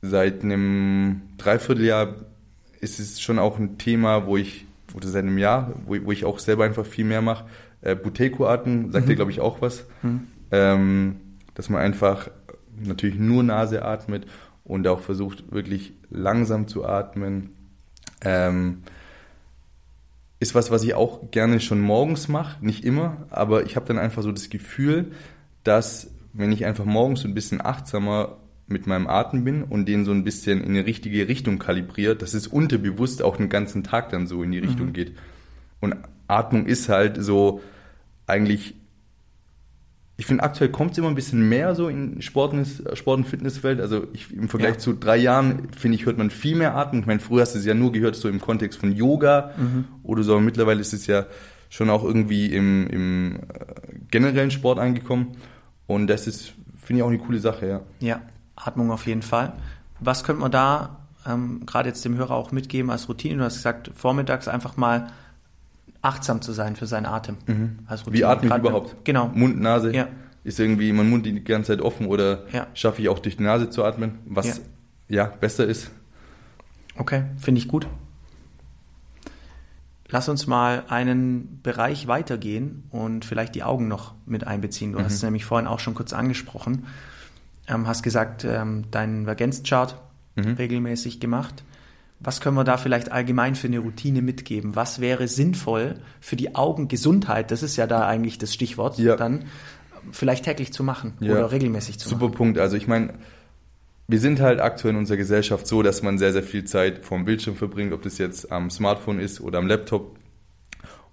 seit 0.00 0.42
einem 0.42 1.20
Dreivierteljahr 1.36 2.14
ist 2.80 2.98
es 2.98 3.20
schon 3.20 3.38
auch 3.38 3.58
ein 3.58 3.76
Thema, 3.76 4.26
wo 4.26 4.38
ich, 4.38 4.64
oder 4.94 5.08
seit 5.08 5.24
einem 5.24 5.38
Jahr, 5.38 5.72
wo, 5.86 5.96
wo 6.04 6.12
ich 6.12 6.24
auch 6.24 6.38
selber 6.38 6.64
einfach 6.64 6.86
viel 6.86 7.04
mehr 7.04 7.22
mache. 7.22 7.46
Äh, 7.80 7.94
Buteyko-Atmen, 7.94 8.92
sagt 8.92 9.06
mhm. 9.06 9.10
dir, 9.10 9.16
glaube 9.16 9.30
ich, 9.30 9.40
auch 9.40 9.60
was. 9.60 9.86
Mhm. 10.02 10.26
Ähm, 10.50 11.16
dass 11.54 11.68
man 11.68 11.80
einfach 11.80 12.30
natürlich 12.78 13.18
nur 13.18 13.42
Nase 13.42 13.84
atmet 13.84 14.26
und 14.64 14.86
auch 14.86 15.00
versucht, 15.00 15.52
wirklich 15.52 15.94
langsam 16.10 16.68
zu 16.68 16.84
atmen. 16.84 17.50
Ähm, 18.22 18.82
ist 20.38 20.54
was, 20.54 20.70
was 20.70 20.82
ich 20.82 20.94
auch 20.94 21.30
gerne 21.30 21.60
schon 21.60 21.80
morgens 21.80 22.28
mache, 22.28 22.64
nicht 22.64 22.84
immer, 22.84 23.26
aber 23.30 23.64
ich 23.64 23.76
habe 23.76 23.86
dann 23.86 23.98
einfach 23.98 24.22
so 24.22 24.32
das 24.32 24.50
Gefühl, 24.50 25.12
dass 25.64 26.10
wenn 26.32 26.52
ich 26.52 26.66
einfach 26.66 26.84
morgens 26.84 27.20
so 27.20 27.28
ein 27.28 27.34
bisschen 27.34 27.64
achtsamer 27.64 28.36
mit 28.68 28.86
meinem 28.86 29.06
Atem 29.06 29.44
bin 29.44 29.62
und 29.62 29.86
den 29.86 30.04
so 30.04 30.12
ein 30.12 30.24
bisschen 30.24 30.62
in 30.62 30.74
die 30.74 30.80
richtige 30.80 31.28
Richtung 31.28 31.58
kalibriert, 31.58 32.22
dass 32.22 32.34
es 32.34 32.46
unterbewusst 32.46 33.22
auch 33.22 33.36
den 33.36 33.48
ganzen 33.48 33.84
Tag 33.84 34.10
dann 34.10 34.26
so 34.26 34.42
in 34.42 34.52
die 34.52 34.58
Richtung 34.58 34.88
mhm. 34.88 34.92
geht. 34.92 35.12
Und 35.80 35.96
Atmung 36.26 36.66
ist 36.66 36.88
halt 36.88 37.22
so 37.22 37.60
eigentlich 38.26 38.74
ich 40.18 40.24
finde, 40.24 40.44
aktuell 40.44 40.70
kommt 40.70 40.92
es 40.92 40.98
immer 40.98 41.08
ein 41.08 41.14
bisschen 41.14 41.46
mehr 41.46 41.74
so 41.74 41.88
in 41.88 42.22
Sport, 42.22 42.54
Sport 42.94 43.18
und 43.18 43.26
Fitnesswelt. 43.26 43.80
Also 43.80 44.06
ich, 44.14 44.32
im 44.32 44.48
Vergleich 44.48 44.74
ja. 44.74 44.78
zu 44.78 44.94
drei 44.94 45.18
Jahren, 45.18 45.68
finde 45.76 45.96
ich, 45.96 46.06
hört 46.06 46.16
man 46.16 46.30
viel 46.30 46.56
mehr 46.56 46.74
Atmen. 46.74 47.02
Ich 47.02 47.06
meine, 47.06 47.20
früher 47.20 47.42
hast 47.42 47.54
du 47.54 47.58
es 47.58 47.66
ja 47.66 47.74
nur 47.74 47.92
gehört, 47.92 48.16
so 48.16 48.28
im 48.28 48.40
Kontext 48.40 48.78
von 48.78 48.92
Yoga 48.92 49.52
mhm. 49.58 49.84
oder 50.02 50.22
so. 50.22 50.32
Aber 50.32 50.40
mittlerweile 50.40 50.80
ist 50.80 50.94
es 50.94 51.06
ja 51.06 51.26
schon 51.68 51.90
auch 51.90 52.02
irgendwie 52.02 52.46
im, 52.46 52.86
im 52.86 53.36
äh, 53.36 53.98
generellen 54.10 54.50
Sport 54.50 54.78
angekommen. 54.78 55.36
Und 55.86 56.06
das 56.06 56.26
ist, 56.26 56.54
finde 56.80 57.00
ich, 57.00 57.02
auch 57.02 57.08
eine 57.10 57.18
coole 57.18 57.38
Sache, 57.38 57.68
ja. 57.68 57.82
Ja, 58.00 58.22
Atmung 58.56 58.90
auf 58.90 59.06
jeden 59.06 59.22
Fall. 59.22 59.52
Was 60.00 60.24
könnte 60.24 60.42
man 60.42 60.50
da 60.50 60.96
ähm, 61.26 61.64
gerade 61.66 61.88
jetzt 61.88 62.04
dem 62.04 62.16
Hörer 62.16 62.34
auch 62.34 62.52
mitgeben 62.52 62.90
als 62.90 63.08
Routine? 63.08 63.38
Du 63.38 63.44
hast 63.44 63.56
gesagt, 63.56 63.90
vormittags 63.94 64.48
einfach 64.48 64.76
mal 64.76 65.08
achtsam 66.02 66.40
zu 66.42 66.52
sein 66.52 66.76
für 66.76 66.86
seinen 66.86 67.06
Atem. 67.06 67.36
Mhm. 67.46 67.78
Also 67.86 68.12
Wie 68.12 68.24
atme 68.24 68.48
ich 68.48 68.56
überhaupt? 68.56 69.04
Genau. 69.04 69.30
Mund, 69.34 69.60
Nase. 69.60 69.94
Ja. 69.94 70.08
Ist 70.44 70.60
irgendwie 70.60 70.92
mein 70.92 71.10
Mund 71.10 71.26
die 71.26 71.42
ganze 71.42 71.72
Zeit 71.72 71.80
offen 71.80 72.06
oder 72.06 72.44
ja. 72.52 72.68
schaffe 72.74 73.02
ich 73.02 73.08
auch 73.08 73.18
durch 73.18 73.36
die 73.36 73.42
Nase 73.42 73.68
zu 73.68 73.84
atmen, 73.84 74.20
was 74.26 74.46
ja, 74.46 74.54
ja 75.08 75.24
besser 75.24 75.66
ist. 75.66 75.90
Okay, 76.96 77.24
finde 77.38 77.58
ich 77.58 77.66
gut. 77.66 77.88
Lass 80.08 80.28
uns 80.28 80.46
mal 80.46 80.84
einen 80.88 81.60
Bereich 81.62 82.06
weitergehen 82.06 82.84
und 82.90 83.24
vielleicht 83.24 83.56
die 83.56 83.64
Augen 83.64 83.88
noch 83.88 84.14
mit 84.24 84.46
einbeziehen. 84.46 84.92
Du 84.92 85.00
mhm. 85.00 85.04
hast 85.04 85.14
es 85.14 85.22
nämlich 85.22 85.44
vorhin 85.44 85.66
auch 85.66 85.80
schon 85.80 85.94
kurz 85.94 86.12
angesprochen. 86.12 86.86
Ähm, 87.68 87.86
hast 87.86 88.02
gesagt, 88.02 88.44
ähm, 88.44 88.84
deinen 88.90 89.24
Vergenschart 89.24 90.00
mhm. 90.36 90.54
regelmäßig 90.54 91.20
gemacht. 91.20 91.64
Was 92.20 92.40
können 92.40 92.56
wir 92.56 92.64
da 92.64 92.78
vielleicht 92.78 93.12
allgemein 93.12 93.54
für 93.54 93.66
eine 93.66 93.78
Routine 93.78 94.22
mitgeben? 94.22 94.74
Was 94.74 95.00
wäre 95.00 95.28
sinnvoll 95.28 95.96
für 96.20 96.36
die 96.36 96.54
Augengesundheit? 96.54 97.50
Das 97.50 97.62
ist 97.62 97.76
ja 97.76 97.86
da 97.86 98.06
eigentlich 98.06 98.38
das 98.38 98.54
Stichwort. 98.54 98.98
Ja. 98.98 99.16
Dann 99.16 99.44
vielleicht 100.12 100.44
täglich 100.44 100.72
zu 100.72 100.82
machen 100.82 101.14
ja. 101.20 101.32
oder 101.32 101.52
regelmäßig 101.52 101.98
zu 101.98 102.08
Super 102.08 102.16
machen. 102.16 102.32
Super 102.32 102.38
Punkt. 102.38 102.58
Also 102.58 102.76
ich 102.76 102.86
meine, 102.86 103.14
wir 104.08 104.20
sind 104.20 104.40
halt 104.40 104.60
aktuell 104.60 104.94
in 104.94 105.00
unserer 105.00 105.16
Gesellschaft 105.16 105.66
so, 105.66 105.82
dass 105.82 106.02
man 106.02 106.16
sehr, 106.16 106.32
sehr 106.32 106.42
viel 106.42 106.64
Zeit 106.64 107.04
vorm 107.04 107.24
Bildschirm 107.24 107.56
verbringt, 107.56 107.92
ob 107.92 108.02
das 108.02 108.18
jetzt 108.18 108.50
am 108.52 108.70
Smartphone 108.70 109.18
ist 109.18 109.40
oder 109.40 109.58
am 109.58 109.66
Laptop. 109.66 110.18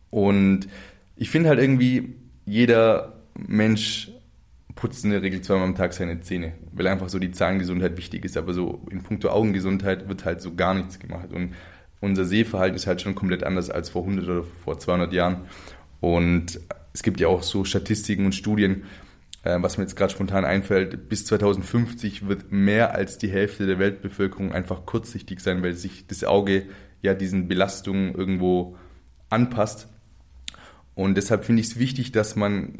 Und 0.10 0.68
ich 1.16 1.30
finde 1.30 1.50
halt 1.50 1.60
irgendwie, 1.60 2.16
jeder 2.46 3.14
Mensch 3.36 4.12
putzt 4.76 5.04
in 5.06 5.12
der 5.12 5.22
Regel 5.22 5.42
zweimal 5.42 5.68
am 5.68 5.76
Tag 5.76 5.94
seine 5.94 6.22
Zähne, 6.22 6.54
weil 6.72 6.88
einfach 6.88 7.10
so 7.10 7.20
die 7.20 7.32
Zahngesundheit 7.32 7.98
wichtig 7.98 8.26
ist. 8.26 8.38
Aber 8.38 8.54
so 8.54 8.86
in 8.90 9.04
puncto 9.04 9.30
Augengesundheit 9.30 10.08
wird 10.08 10.26
halt 10.26 10.42
so 10.42 10.56
gar 10.56 10.74
nichts 10.74 11.00
gemacht. 11.00 11.32
Und 11.32 11.54
unser 12.02 12.26
Sehverhalten 12.26 12.76
ist 12.76 12.88
halt 12.88 13.02
schon 13.02 13.16
komplett 13.16 13.44
anders 13.44 13.70
als 13.70 13.90
vor 13.90 14.02
100 14.02 14.26
oder 14.28 14.44
vor 14.44 14.80
200 14.80 15.14
Jahren. 15.14 15.46
Und 16.00 16.60
es 16.94 17.04
gibt 17.04 17.20
ja 17.20 17.28
auch 17.28 17.44
so 17.44 17.64
Statistiken 17.64 18.26
und 18.26 18.36
Studien, 18.36 18.84
äh, 19.44 19.58
was 19.62 19.78
mir 19.78 19.84
jetzt 19.84 19.96
gerade 19.96 20.12
spontan 20.12 20.46
einfällt, 20.46 21.10
bis 21.10 21.26
2050 21.26 22.28
wird 22.28 22.52
mehr 22.52 22.94
als 22.94 23.18
die 23.18 23.30
Hälfte 23.30 23.66
der 23.66 23.80
Weltbevölkerung 23.80 24.52
einfach 24.52 24.86
kurzsichtig 24.86 25.40
sein, 25.40 25.64
weil 25.64 25.74
sich 25.74 26.08
das 26.08 26.24
Auge 26.24 26.66
ja 27.02 27.14
diesen 27.14 27.48
Belastungen 27.48 28.16
irgendwo 28.16 28.78
anpasst. 29.30 29.88
Und 30.96 31.16
deshalb 31.16 31.46
finde 31.46 31.62
ich 31.62 31.68
es 31.68 31.80
wichtig, 31.80 32.12
dass 32.12 32.36
man 32.36 32.78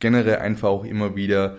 generell 0.00 0.36
einfach 0.36 0.68
auch 0.68 0.84
immer 0.84 1.16
wieder 1.16 1.56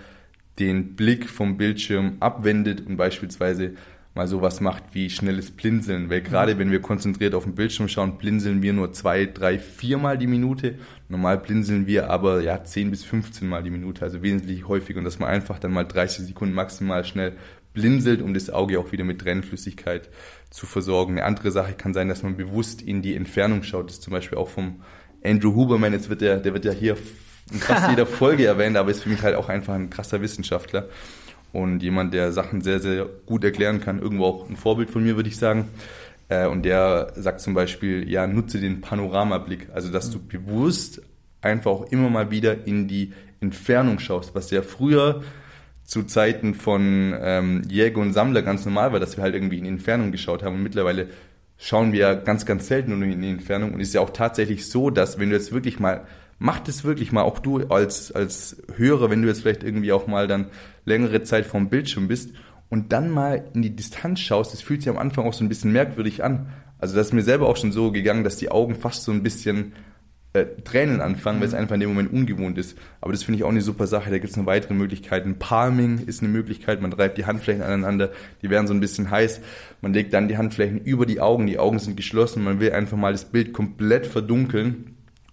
den 0.59 0.95
Blick 0.95 1.29
vom 1.29 1.57
Bildschirm 1.57 2.17
abwendet 2.19 2.85
und 2.85 2.97
beispielsweise 2.97 3.75
mal 4.13 4.27
sowas 4.27 4.59
macht 4.59 4.83
wie 4.91 5.09
schnelles 5.09 5.51
Blinzeln. 5.51 6.09
Weil 6.09 6.21
gerade 6.21 6.55
mhm. 6.55 6.59
wenn 6.59 6.71
wir 6.71 6.81
konzentriert 6.81 7.33
auf 7.33 7.45
den 7.45 7.55
Bildschirm 7.55 7.87
schauen, 7.87 8.17
blinzeln 8.17 8.61
wir 8.61 8.73
nur 8.73 8.91
zwei, 8.91 9.25
drei, 9.25 9.57
viermal 9.57 10.17
die 10.17 10.27
Minute. 10.27 10.75
Normal 11.07 11.37
blinzeln 11.37 11.87
wir 11.87 12.09
aber 12.09 12.41
ja 12.41 12.63
10 12.63 12.91
bis 12.91 13.05
15 13.05 13.47
Mal 13.47 13.63
die 13.63 13.69
Minute, 13.69 14.03
also 14.03 14.21
wesentlich 14.21 14.67
häufig. 14.67 14.97
Und 14.97 15.05
dass 15.05 15.19
man 15.19 15.29
einfach 15.29 15.59
dann 15.59 15.71
mal 15.71 15.85
30 15.85 16.25
Sekunden 16.25 16.53
maximal 16.53 17.05
schnell 17.05 17.33
blinzelt, 17.73 18.21
um 18.21 18.33
das 18.33 18.49
Auge 18.49 18.79
auch 18.79 18.91
wieder 18.91 19.05
mit 19.05 19.21
Tränenflüssigkeit 19.21 20.09
zu 20.49 20.65
versorgen. 20.65 21.13
Eine 21.13 21.23
andere 21.23 21.51
Sache 21.51 21.73
kann 21.73 21.93
sein, 21.93 22.09
dass 22.09 22.21
man 22.21 22.35
bewusst 22.35 22.81
in 22.81 23.01
die 23.01 23.15
Entfernung 23.15 23.63
schaut. 23.63 23.87
Das 23.87 23.95
ist 23.95 24.03
zum 24.03 24.11
Beispiel 24.11 24.37
auch 24.37 24.49
vom 24.49 24.81
Andrew 25.23 25.55
Huberman, 25.55 25.93
jetzt 25.93 26.09
wird 26.09 26.19
der, 26.19 26.39
der 26.39 26.53
wird 26.53 26.65
ja 26.65 26.71
hier 26.71 26.97
in 27.51 27.59
fast 27.59 27.89
jeder 27.89 28.05
Folge 28.05 28.45
erwähnt, 28.47 28.77
aber 28.77 28.91
ist 28.91 29.03
für 29.03 29.09
mich 29.09 29.21
halt 29.21 29.35
auch 29.35 29.49
einfach 29.49 29.73
ein 29.73 29.89
krasser 29.89 30.21
Wissenschaftler 30.21 30.87
und 31.53 31.83
jemand, 31.83 32.13
der 32.13 32.31
Sachen 32.31 32.61
sehr, 32.61 32.79
sehr 32.79 33.07
gut 33.25 33.43
erklären 33.43 33.81
kann. 33.81 33.99
Irgendwo 33.99 34.25
auch 34.25 34.49
ein 34.49 34.55
Vorbild 34.55 34.89
von 34.89 35.03
mir, 35.03 35.15
würde 35.15 35.29
ich 35.29 35.37
sagen. 35.37 35.67
Äh, 36.29 36.47
und 36.47 36.63
der 36.63 37.11
sagt 37.15 37.41
zum 37.41 37.53
Beispiel, 37.53 38.09
ja, 38.09 38.25
nutze 38.27 38.59
den 38.59 38.81
Panoramablick. 38.81 39.67
Also, 39.73 39.91
dass 39.91 40.11
du 40.11 40.19
bewusst 40.19 41.01
einfach 41.41 41.71
auch 41.71 41.91
immer 41.91 42.09
mal 42.09 42.31
wieder 42.31 42.67
in 42.67 42.87
die 42.87 43.13
Entfernung 43.41 43.99
schaust, 43.99 44.33
was 44.35 44.51
ja 44.51 44.61
früher 44.61 45.23
zu 45.83 46.03
Zeiten 46.03 46.53
von 46.53 47.13
ähm, 47.19 47.63
Jäger 47.67 47.99
und 47.99 48.13
Sammler 48.13 48.43
ganz 48.43 48.63
normal 48.63 48.93
war, 48.93 48.99
dass 48.99 49.17
wir 49.17 49.23
halt 49.23 49.35
irgendwie 49.35 49.57
in 49.57 49.65
die 49.65 49.71
Entfernung 49.71 50.11
geschaut 50.11 50.43
haben. 50.43 50.55
Und 50.55 50.63
mittlerweile 50.63 51.09
schauen 51.57 51.91
wir 51.91 52.15
ganz, 52.15 52.45
ganz 52.45 52.67
selten 52.67 52.97
nur 52.97 53.07
in 53.07 53.21
die 53.21 53.29
Entfernung. 53.29 53.73
Und 53.73 53.81
es 53.81 53.89
ist 53.89 53.95
ja 53.95 54.01
auch 54.01 54.11
tatsächlich 54.11 54.69
so, 54.69 54.89
dass 54.89 55.19
wenn 55.19 55.31
du 55.31 55.35
jetzt 55.35 55.51
wirklich 55.51 55.79
mal 55.79 56.05
mach 56.41 56.59
das 56.59 56.83
wirklich 56.83 57.11
mal, 57.11 57.21
auch 57.21 57.37
du 57.37 57.67
als, 57.67 58.11
als 58.11 58.63
Hörer, 58.75 59.11
wenn 59.11 59.21
du 59.21 59.27
jetzt 59.27 59.41
vielleicht 59.41 59.63
irgendwie 59.63 59.91
auch 59.91 60.07
mal 60.07 60.27
dann 60.27 60.47
längere 60.85 61.21
Zeit 61.21 61.45
vorm 61.45 61.69
Bildschirm 61.69 62.07
bist 62.07 62.31
und 62.67 62.91
dann 62.91 63.11
mal 63.11 63.45
in 63.53 63.61
die 63.61 63.75
Distanz 63.75 64.21
schaust, 64.21 64.51
das 64.51 64.61
fühlt 64.61 64.81
sich 64.81 64.89
am 64.89 64.97
Anfang 64.97 65.27
auch 65.27 65.33
so 65.33 65.45
ein 65.45 65.49
bisschen 65.49 65.71
merkwürdig 65.71 66.23
an. 66.23 66.47
Also 66.79 66.95
das 66.95 67.07
ist 67.07 67.13
mir 67.13 67.21
selber 67.21 67.47
auch 67.47 67.57
schon 67.57 67.71
so 67.71 67.91
gegangen, 67.91 68.23
dass 68.23 68.37
die 68.37 68.49
Augen 68.49 68.73
fast 68.73 69.03
so 69.03 69.11
ein 69.11 69.21
bisschen 69.21 69.73
äh, 70.33 70.47
Tränen 70.63 70.99
anfangen, 70.99 71.41
weil 71.41 71.47
es 71.47 71.53
mhm. 71.53 71.59
einfach 71.59 71.75
in 71.75 71.81
dem 71.81 71.89
Moment 71.89 72.11
ungewohnt 72.11 72.57
ist. 72.57 72.75
Aber 73.01 73.11
das 73.11 73.21
finde 73.21 73.37
ich 73.37 73.43
auch 73.43 73.49
eine 73.49 73.61
super 73.61 73.85
Sache. 73.85 74.09
Da 74.09 74.17
gibt 74.17 74.31
es 74.31 74.37
noch 74.37 74.47
weitere 74.47 74.73
Möglichkeiten. 74.73 75.37
Palming 75.37 75.99
ist 76.07 76.23
eine 76.23 76.31
Möglichkeit. 76.31 76.81
Man 76.81 76.91
reibt 76.91 77.19
die 77.19 77.25
Handflächen 77.25 77.61
aneinander. 77.61 78.13
Die 78.41 78.49
werden 78.49 78.65
so 78.65 78.73
ein 78.73 78.79
bisschen 78.79 79.11
heiß. 79.11 79.41
Man 79.81 79.93
legt 79.93 80.11
dann 80.15 80.27
die 80.27 80.37
Handflächen 80.37 80.81
über 80.81 81.05
die 81.05 81.21
Augen. 81.21 81.45
Die 81.45 81.59
Augen 81.59 81.77
sind 81.77 81.97
geschlossen. 81.97 82.43
Man 82.43 82.59
will 82.59 82.71
einfach 82.71 82.97
mal 82.97 83.11
das 83.11 83.25
Bild 83.25 83.53
komplett 83.53 84.07
verdunkeln 84.07 84.90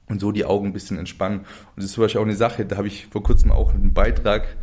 und 0.09 0.21
so 0.21 0.33
die 0.33 0.45
Augen 0.45 0.69
ein 0.69 0.73
bisschen 0.73 0.99
entspannen. 0.99 1.41
Und 1.41 1.47
das 1.77 1.87
ist 1.87 1.93
zum 1.93 2.05
Beispiel 2.05 2.21
auch 2.21 2.27
eine 2.27 2.37
Sache, 2.37 2.65
da 2.65 2.77
habe 2.77 2.89
ich 2.89 3.07
vor 3.07 3.23
kurzem 3.23 3.53
auch 3.53 3.73
einen 3.73 3.95
Beitrag 3.95 4.57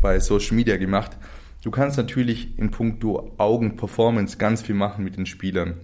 bei 0.00 0.20
Social 0.20 0.56
Media 0.56 0.76
gemacht. 0.76 1.16
Du 1.62 1.70
kannst 1.70 1.96
natürlich 1.96 2.58
in 2.58 2.70
puncto 2.70 3.32
Augenperformance 3.38 4.36
ganz 4.36 4.62
viel 4.62 4.74
machen 4.74 5.02
mit 5.02 5.16
den 5.16 5.26
Spielern. 5.26 5.80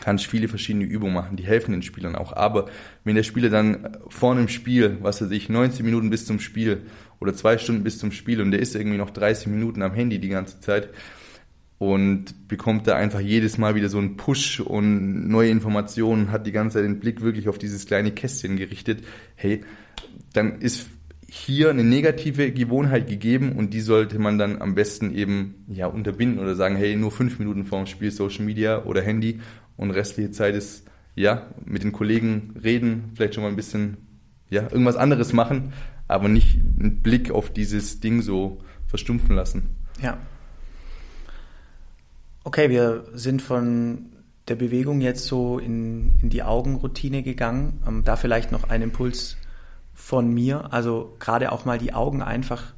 Kannst 0.00 0.26
viele 0.26 0.48
verschiedene 0.48 0.86
Übungen 0.86 1.12
machen, 1.12 1.36
die 1.36 1.44
helfen 1.44 1.72
den 1.72 1.82
Spielern 1.82 2.16
auch. 2.16 2.32
Aber 2.32 2.70
wenn 3.04 3.16
der 3.16 3.22
Spieler 3.22 3.50
dann 3.50 3.98
vorne 4.08 4.40
im 4.40 4.48
Spiel, 4.48 4.96
was 5.02 5.20
weiß 5.20 5.30
ich, 5.30 5.50
90 5.50 5.84
Minuten 5.84 6.08
bis 6.08 6.24
zum 6.24 6.40
Spiel 6.40 6.86
oder 7.20 7.34
zwei 7.34 7.58
Stunden 7.58 7.84
bis 7.84 7.98
zum 7.98 8.12
Spiel 8.12 8.40
und 8.40 8.50
der 8.50 8.60
ist 8.60 8.74
irgendwie 8.74 8.96
noch 8.96 9.10
30 9.10 9.48
Minuten 9.48 9.82
am 9.82 9.92
Handy 9.92 10.18
die 10.18 10.30
ganze 10.30 10.58
Zeit, 10.60 10.88
und 11.80 12.46
bekommt 12.46 12.86
da 12.86 12.96
einfach 12.96 13.20
jedes 13.20 13.56
Mal 13.56 13.74
wieder 13.74 13.88
so 13.88 13.96
einen 13.96 14.18
Push 14.18 14.60
und 14.60 15.28
neue 15.28 15.48
Informationen, 15.48 16.30
hat 16.30 16.46
die 16.46 16.52
ganze 16.52 16.74
Zeit 16.74 16.84
den 16.84 17.00
Blick 17.00 17.22
wirklich 17.22 17.48
auf 17.48 17.56
dieses 17.56 17.86
kleine 17.86 18.10
Kästchen 18.10 18.58
gerichtet. 18.58 19.02
Hey, 19.34 19.62
dann 20.34 20.60
ist 20.60 20.90
hier 21.26 21.70
eine 21.70 21.82
negative 21.82 22.52
Gewohnheit 22.52 23.08
gegeben 23.08 23.52
und 23.52 23.72
die 23.72 23.80
sollte 23.80 24.18
man 24.18 24.36
dann 24.36 24.60
am 24.60 24.74
besten 24.74 25.14
eben 25.14 25.64
ja 25.68 25.86
unterbinden 25.86 26.38
oder 26.38 26.54
sagen, 26.54 26.76
hey, 26.76 26.96
nur 26.96 27.10
fünf 27.10 27.38
Minuten 27.38 27.64
vorm 27.64 27.86
Spiel 27.86 28.10
Social 28.10 28.44
Media 28.44 28.84
oder 28.84 29.00
Handy 29.00 29.40
und 29.78 29.90
restliche 29.90 30.32
Zeit 30.32 30.54
ist 30.54 30.86
ja 31.14 31.46
mit 31.64 31.82
den 31.82 31.92
Kollegen 31.92 32.56
reden, 32.62 33.04
vielleicht 33.14 33.36
schon 33.36 33.42
mal 33.42 33.48
ein 33.48 33.56
bisschen 33.56 33.96
ja 34.50 34.64
irgendwas 34.64 34.96
anderes 34.96 35.32
machen, 35.32 35.72
aber 36.08 36.28
nicht 36.28 36.58
einen 36.78 37.00
Blick 37.00 37.30
auf 37.30 37.50
dieses 37.50 38.00
Ding 38.00 38.20
so 38.20 38.58
verstumpfen 38.86 39.34
lassen. 39.34 39.62
Ja, 40.02 40.18
Okay, 42.42 42.70
wir 42.70 43.04
sind 43.12 43.42
von 43.42 44.12
der 44.48 44.54
Bewegung 44.54 45.02
jetzt 45.02 45.26
so 45.26 45.58
in, 45.58 46.12
in 46.22 46.30
die 46.30 46.42
Augenroutine 46.42 47.22
gegangen. 47.22 47.82
Ähm, 47.86 48.02
da 48.04 48.16
vielleicht 48.16 48.50
noch 48.50 48.64
ein 48.64 48.80
Impuls 48.80 49.36
von 49.92 50.32
mir. 50.32 50.72
Also 50.72 51.16
gerade 51.18 51.52
auch 51.52 51.66
mal 51.66 51.78
die 51.78 51.92
Augen 51.92 52.22
einfach 52.22 52.72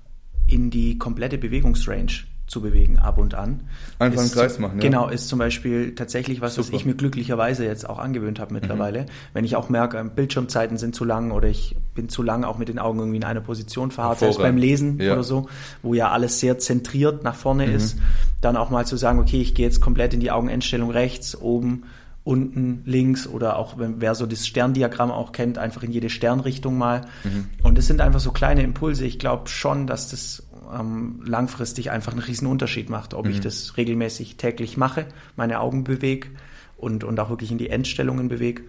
in 0.49 0.71
die 0.71 0.99
komplette 0.99 1.39
Bewegungsrange 1.39 2.25
zu 2.53 2.61
bewegen 2.61 2.99
ab 2.99 3.17
und 3.17 3.35
an. 3.35 3.61
Einfach 3.99 4.21
einen 4.21 4.31
Kreis 4.31 4.59
machen, 4.59 4.77
ja. 4.77 4.83
Genau, 4.83 5.09
ist 5.09 5.29
zum 5.29 5.39
Beispiel 5.39 5.95
tatsächlich 5.95 6.43
was, 6.43 6.55
Super. 6.55 6.69
was 6.69 6.81
ich 6.81 6.85
mir 6.85 6.95
glücklicherweise 6.95 7.65
jetzt 7.65 7.89
auch 7.89 7.99
angewöhnt 7.99 8.39
habe 8.39 8.53
mittlerweile. 8.53 9.03
Mhm. 9.03 9.07
Wenn 9.33 9.45
ich 9.47 9.57
auch 9.57 9.71
merke, 9.71 10.05
Bildschirmzeiten 10.05 10.77
sind 10.77 10.95
zu 10.95 11.07
lang 11.07 11.31
oder 11.31 11.49
ich 11.49 11.77
bin 11.95 12.11
zu 12.11 12.23
lang 12.23 12.45
auch 12.45 12.59
mit 12.59 12.69
den 12.69 12.79
Augen 12.79 12.99
irgendwie 12.99 13.17
in 13.17 13.25
einer 13.25 13.41
Position 13.41 13.91
verharrt, 13.91 14.19
selbst 14.19 14.39
beim 14.39 14.59
Lesen 14.59 15.01
ja. 15.01 15.15
oder 15.15 15.23
so, 15.23 15.49
wo 15.83 15.95
ja 15.95 16.11
alles 16.11 16.41
sehr 16.41 16.59
zentriert 16.59 17.25
nach 17.25 17.37
vorne 17.37 17.67
mhm. 17.67 17.75
ist, 17.75 17.97
dann 18.43 18.59
auch 18.59 18.69
mal 18.69 18.85
zu 18.87 18.99
sagen, 18.99 19.19
okay, 19.19 19.41
ich 19.41 19.55
gehe 19.55 19.65
jetzt 19.65 19.81
komplett 19.81 20.13
in 20.13 20.21
die 20.21 20.31
Augenendstellung 20.31 20.91
rechts, 20.91 21.35
oben, 21.41 21.85
unten, 22.23 22.83
links 22.85 23.27
oder 23.27 23.57
auch, 23.57 23.79
wenn, 23.79 24.03
wer 24.03 24.15
so 24.15 24.27
das 24.27 24.47
Sterndiagramm 24.47 25.11
auch 25.11 25.33
kennt, 25.33 25.57
einfach 25.57 25.83
in 25.83 25.91
jede 25.91 26.11
Sternrichtung 26.11 26.77
mal. 26.77 27.01
Mhm. 27.25 27.47
Und 27.63 27.79
das 27.79 27.87
sind 27.87 28.03
einfach 28.03 28.21
so 28.21 28.31
kleine 28.31 28.63
Impulse. 28.63 29.07
Ich 29.07 29.19
glaube 29.19 29.49
schon, 29.49 29.87
dass 29.87 30.11
das 30.11 30.43
ähm, 30.73 31.21
langfristig 31.25 31.91
einfach 31.91 32.13
einen 32.13 32.23
riesen 32.23 32.47
Unterschied 32.47 32.91
macht, 32.91 33.15
ob 33.15 33.27
mhm. 33.27 33.33
ich 33.33 33.41
das 33.41 33.77
regelmäßig 33.77 34.37
täglich 34.37 34.77
mache, 34.77 35.07
meine 35.37 35.61
Augen 35.61 35.85
bewege 35.85 36.29
und, 36.77 37.05
und 37.05 37.19
auch 37.21 37.31
wirklich 37.31 37.51
in 37.51 37.59
die 37.59 37.71
Endstellungen 37.71 38.29
bewege 38.29 38.63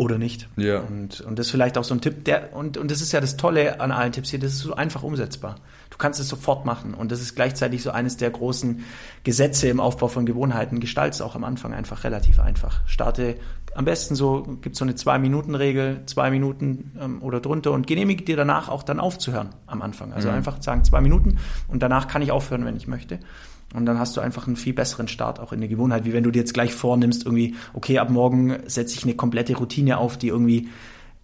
oder 0.00 0.16
nicht. 0.16 0.48
Ja. 0.56 0.80
Und, 0.80 1.20
und 1.20 1.38
das 1.38 1.46
ist 1.46 1.52
vielleicht 1.52 1.76
auch 1.76 1.84
so 1.84 1.92
ein 1.94 2.00
Tipp, 2.00 2.24
der, 2.24 2.56
und, 2.56 2.78
und 2.78 2.90
das 2.90 3.02
ist 3.02 3.12
ja 3.12 3.20
das 3.20 3.36
Tolle 3.36 3.80
an 3.82 3.92
allen 3.92 4.12
Tipps 4.12 4.30
hier, 4.30 4.38
das 4.38 4.52
ist 4.52 4.60
so 4.60 4.74
einfach 4.74 5.02
umsetzbar. 5.02 5.56
Du 5.90 5.98
kannst 5.98 6.18
es 6.18 6.28
sofort 6.28 6.64
machen. 6.64 6.94
Und 6.94 7.12
das 7.12 7.20
ist 7.20 7.34
gleichzeitig 7.34 7.82
so 7.82 7.90
eines 7.90 8.16
der 8.16 8.30
großen 8.30 8.82
Gesetze 9.24 9.68
im 9.68 9.78
Aufbau 9.78 10.08
von 10.08 10.24
Gewohnheiten. 10.24 10.80
Gestalt 10.80 11.12
es 11.12 11.20
auch 11.20 11.34
am 11.34 11.44
Anfang 11.44 11.74
einfach 11.74 12.02
relativ 12.04 12.40
einfach. 12.40 12.80
Starte 12.86 13.36
am 13.74 13.84
besten 13.84 14.14
so, 14.14 14.56
gibt 14.62 14.74
so 14.74 14.86
eine 14.86 14.94
Zwei-Minuten-Regel, 14.94 16.04
zwei 16.06 16.30
Minuten 16.30 16.92
ähm, 16.98 17.22
oder 17.22 17.40
drunter 17.40 17.72
und 17.72 17.86
genehmige 17.86 18.24
dir 18.24 18.36
danach 18.36 18.70
auch 18.70 18.82
dann 18.82 19.00
aufzuhören 19.00 19.50
am 19.66 19.82
Anfang. 19.82 20.14
Also 20.14 20.28
mhm. 20.28 20.36
einfach 20.36 20.62
sagen 20.62 20.82
zwei 20.82 21.02
Minuten 21.02 21.38
und 21.68 21.82
danach 21.82 22.08
kann 22.08 22.22
ich 22.22 22.32
aufhören, 22.32 22.64
wenn 22.64 22.76
ich 22.76 22.88
möchte. 22.88 23.20
Und 23.74 23.86
dann 23.86 23.98
hast 23.98 24.16
du 24.16 24.20
einfach 24.20 24.46
einen 24.46 24.56
viel 24.56 24.72
besseren 24.72 25.06
Start 25.06 25.38
auch 25.38 25.52
in 25.52 25.60
der 25.60 25.68
Gewohnheit, 25.68 26.04
wie 26.04 26.12
wenn 26.12 26.24
du 26.24 26.30
dir 26.30 26.40
jetzt 26.40 26.54
gleich 26.54 26.74
vornimmst, 26.74 27.24
irgendwie, 27.24 27.54
okay, 27.72 27.98
ab 27.98 28.10
morgen 28.10 28.58
setze 28.66 28.96
ich 28.96 29.04
eine 29.04 29.14
komplette 29.14 29.56
Routine 29.56 29.98
auf, 29.98 30.16
die 30.16 30.28
irgendwie 30.28 30.68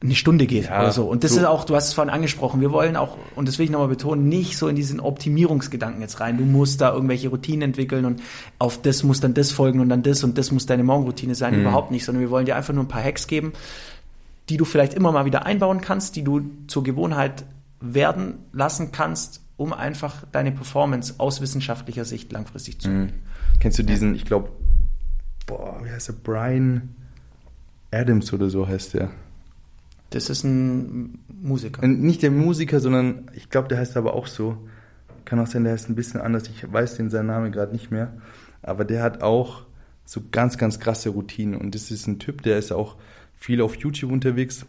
eine 0.03 0.15
Stunde 0.15 0.47
geht 0.47 0.67
ja, 0.67 0.81
oder 0.81 0.93
so. 0.93 1.07
Und 1.07 1.25
das 1.25 1.33
so. 1.33 1.41
ist 1.41 1.47
auch, 1.47 1.65
du 1.65 1.75
hast 1.75 1.89
es 1.89 1.95
vorhin 1.95 2.13
angesprochen, 2.13 2.61
wir 2.61 2.71
wollen 2.71 2.97
auch, 2.97 3.17
und 3.35 3.49
das 3.49 3.59
will 3.59 3.65
ich 3.65 3.71
nochmal 3.71 3.89
betonen, 3.89 4.29
nicht 4.29 4.59
so 4.59 4.69
in 4.69 4.77
diesen 4.77 5.01
Optimierungsgedanken 5.01 6.03
jetzt 6.03 6.21
rein. 6.21 6.37
Du 6.37 6.45
musst 6.45 6.81
da 6.81 6.93
irgendwelche 6.93 7.29
Routinen 7.31 7.63
entwickeln 7.63 8.05
und 8.05 8.23
auf 8.59 8.81
das 8.81 9.03
muss 9.03 9.21
dann 9.21 9.33
das 9.33 9.53
folgen 9.53 9.81
und 9.81 9.89
dann 9.89 10.03
das 10.03 10.23
und 10.23 10.37
das 10.37 10.53
muss 10.53 10.67
deine 10.67 10.85
Morgenroutine 10.85 11.35
sein. 11.35 11.55
Mhm. 11.55 11.63
Überhaupt 11.63 11.91
nicht, 11.91 12.05
sondern 12.05 12.21
wir 12.21 12.31
wollen 12.31 12.47
dir 12.47 12.57
einfach 12.57 12.75
nur 12.75 12.85
ein 12.85 12.89
paar 12.89 13.03
Hacks 13.03 13.27
geben, 13.27 13.55
die 14.51 14.59
du 14.59 14.67
vielleicht 14.67 14.93
immer 14.93 15.13
mal 15.13 15.25
wieder 15.25 15.47
einbauen 15.47 15.81
kannst, 15.81 16.15
die 16.15 16.23
du 16.23 16.43
zur 16.67 16.85
Gewohnheit 16.85 17.45
werden 17.81 18.35
lassen 18.53 18.93
kannst, 18.93 19.41
um 19.57 19.73
einfach 19.73 20.25
deine 20.33 20.53
Performance 20.53 21.15
aus 21.19 21.41
wissenschaftlicher 21.41 22.05
Sicht 22.05 22.33
langfristig 22.33 22.81
zu 22.81 22.89
mhm. 22.89 23.13
Kennst 23.61 23.79
du 23.79 23.83
diesen, 23.83 24.15
ich 24.15 24.25
glaube, 24.25 24.51
boah, 25.47 25.81
wie 25.83 25.91
heißt 25.91 26.09
der? 26.09 26.15
Brian 26.15 26.95
Adams 27.91 28.33
oder 28.33 28.51
so 28.51 28.67
heißt 28.69 28.95
der. 28.95 29.11
Das 30.11 30.31
ist 30.31 30.45
ein 30.45 31.19
Musiker. 31.29 31.87
Nicht 31.87 32.23
der 32.23 32.31
Musiker, 32.31 32.81
sondern 32.81 33.31
ich 33.35 33.51
glaube, 33.51 33.69
der 33.69 33.79
heißt 33.79 33.97
aber 33.97 34.15
auch 34.15 34.27
so. 34.27 34.59
Kann 35.25 35.41
auch 35.41 35.47
sein, 35.47 35.65
der 35.65 35.73
heißt 35.73 35.89
ein 35.89 35.97
bisschen 35.97 36.21
anders. 36.21 36.49
Ich 36.49 36.71
weiß 36.71 36.97
den 36.97 37.11
seinen 37.11 37.27
Namen 37.27 37.51
gerade 37.51 37.73
nicht 37.73 37.91
mehr. 37.91 38.13
Aber 38.63 38.85
der 38.85 39.03
hat 39.03 39.23
auch 39.23 39.63
so 40.05 40.23
ganz, 40.31 40.59
ganz 40.59 40.79
krasse 40.79 41.09
Routinen. 41.11 41.61
Und 41.61 41.75
das 41.75 41.91
ist 41.91 42.07
ein 42.07 42.19
Typ, 42.19 42.43
der 42.43 42.59
ist 42.59 42.73
auch 42.73 42.97
viel 43.35 43.61
auf 43.61 43.75
YouTube 43.77 44.13
unterwegs. 44.13 44.67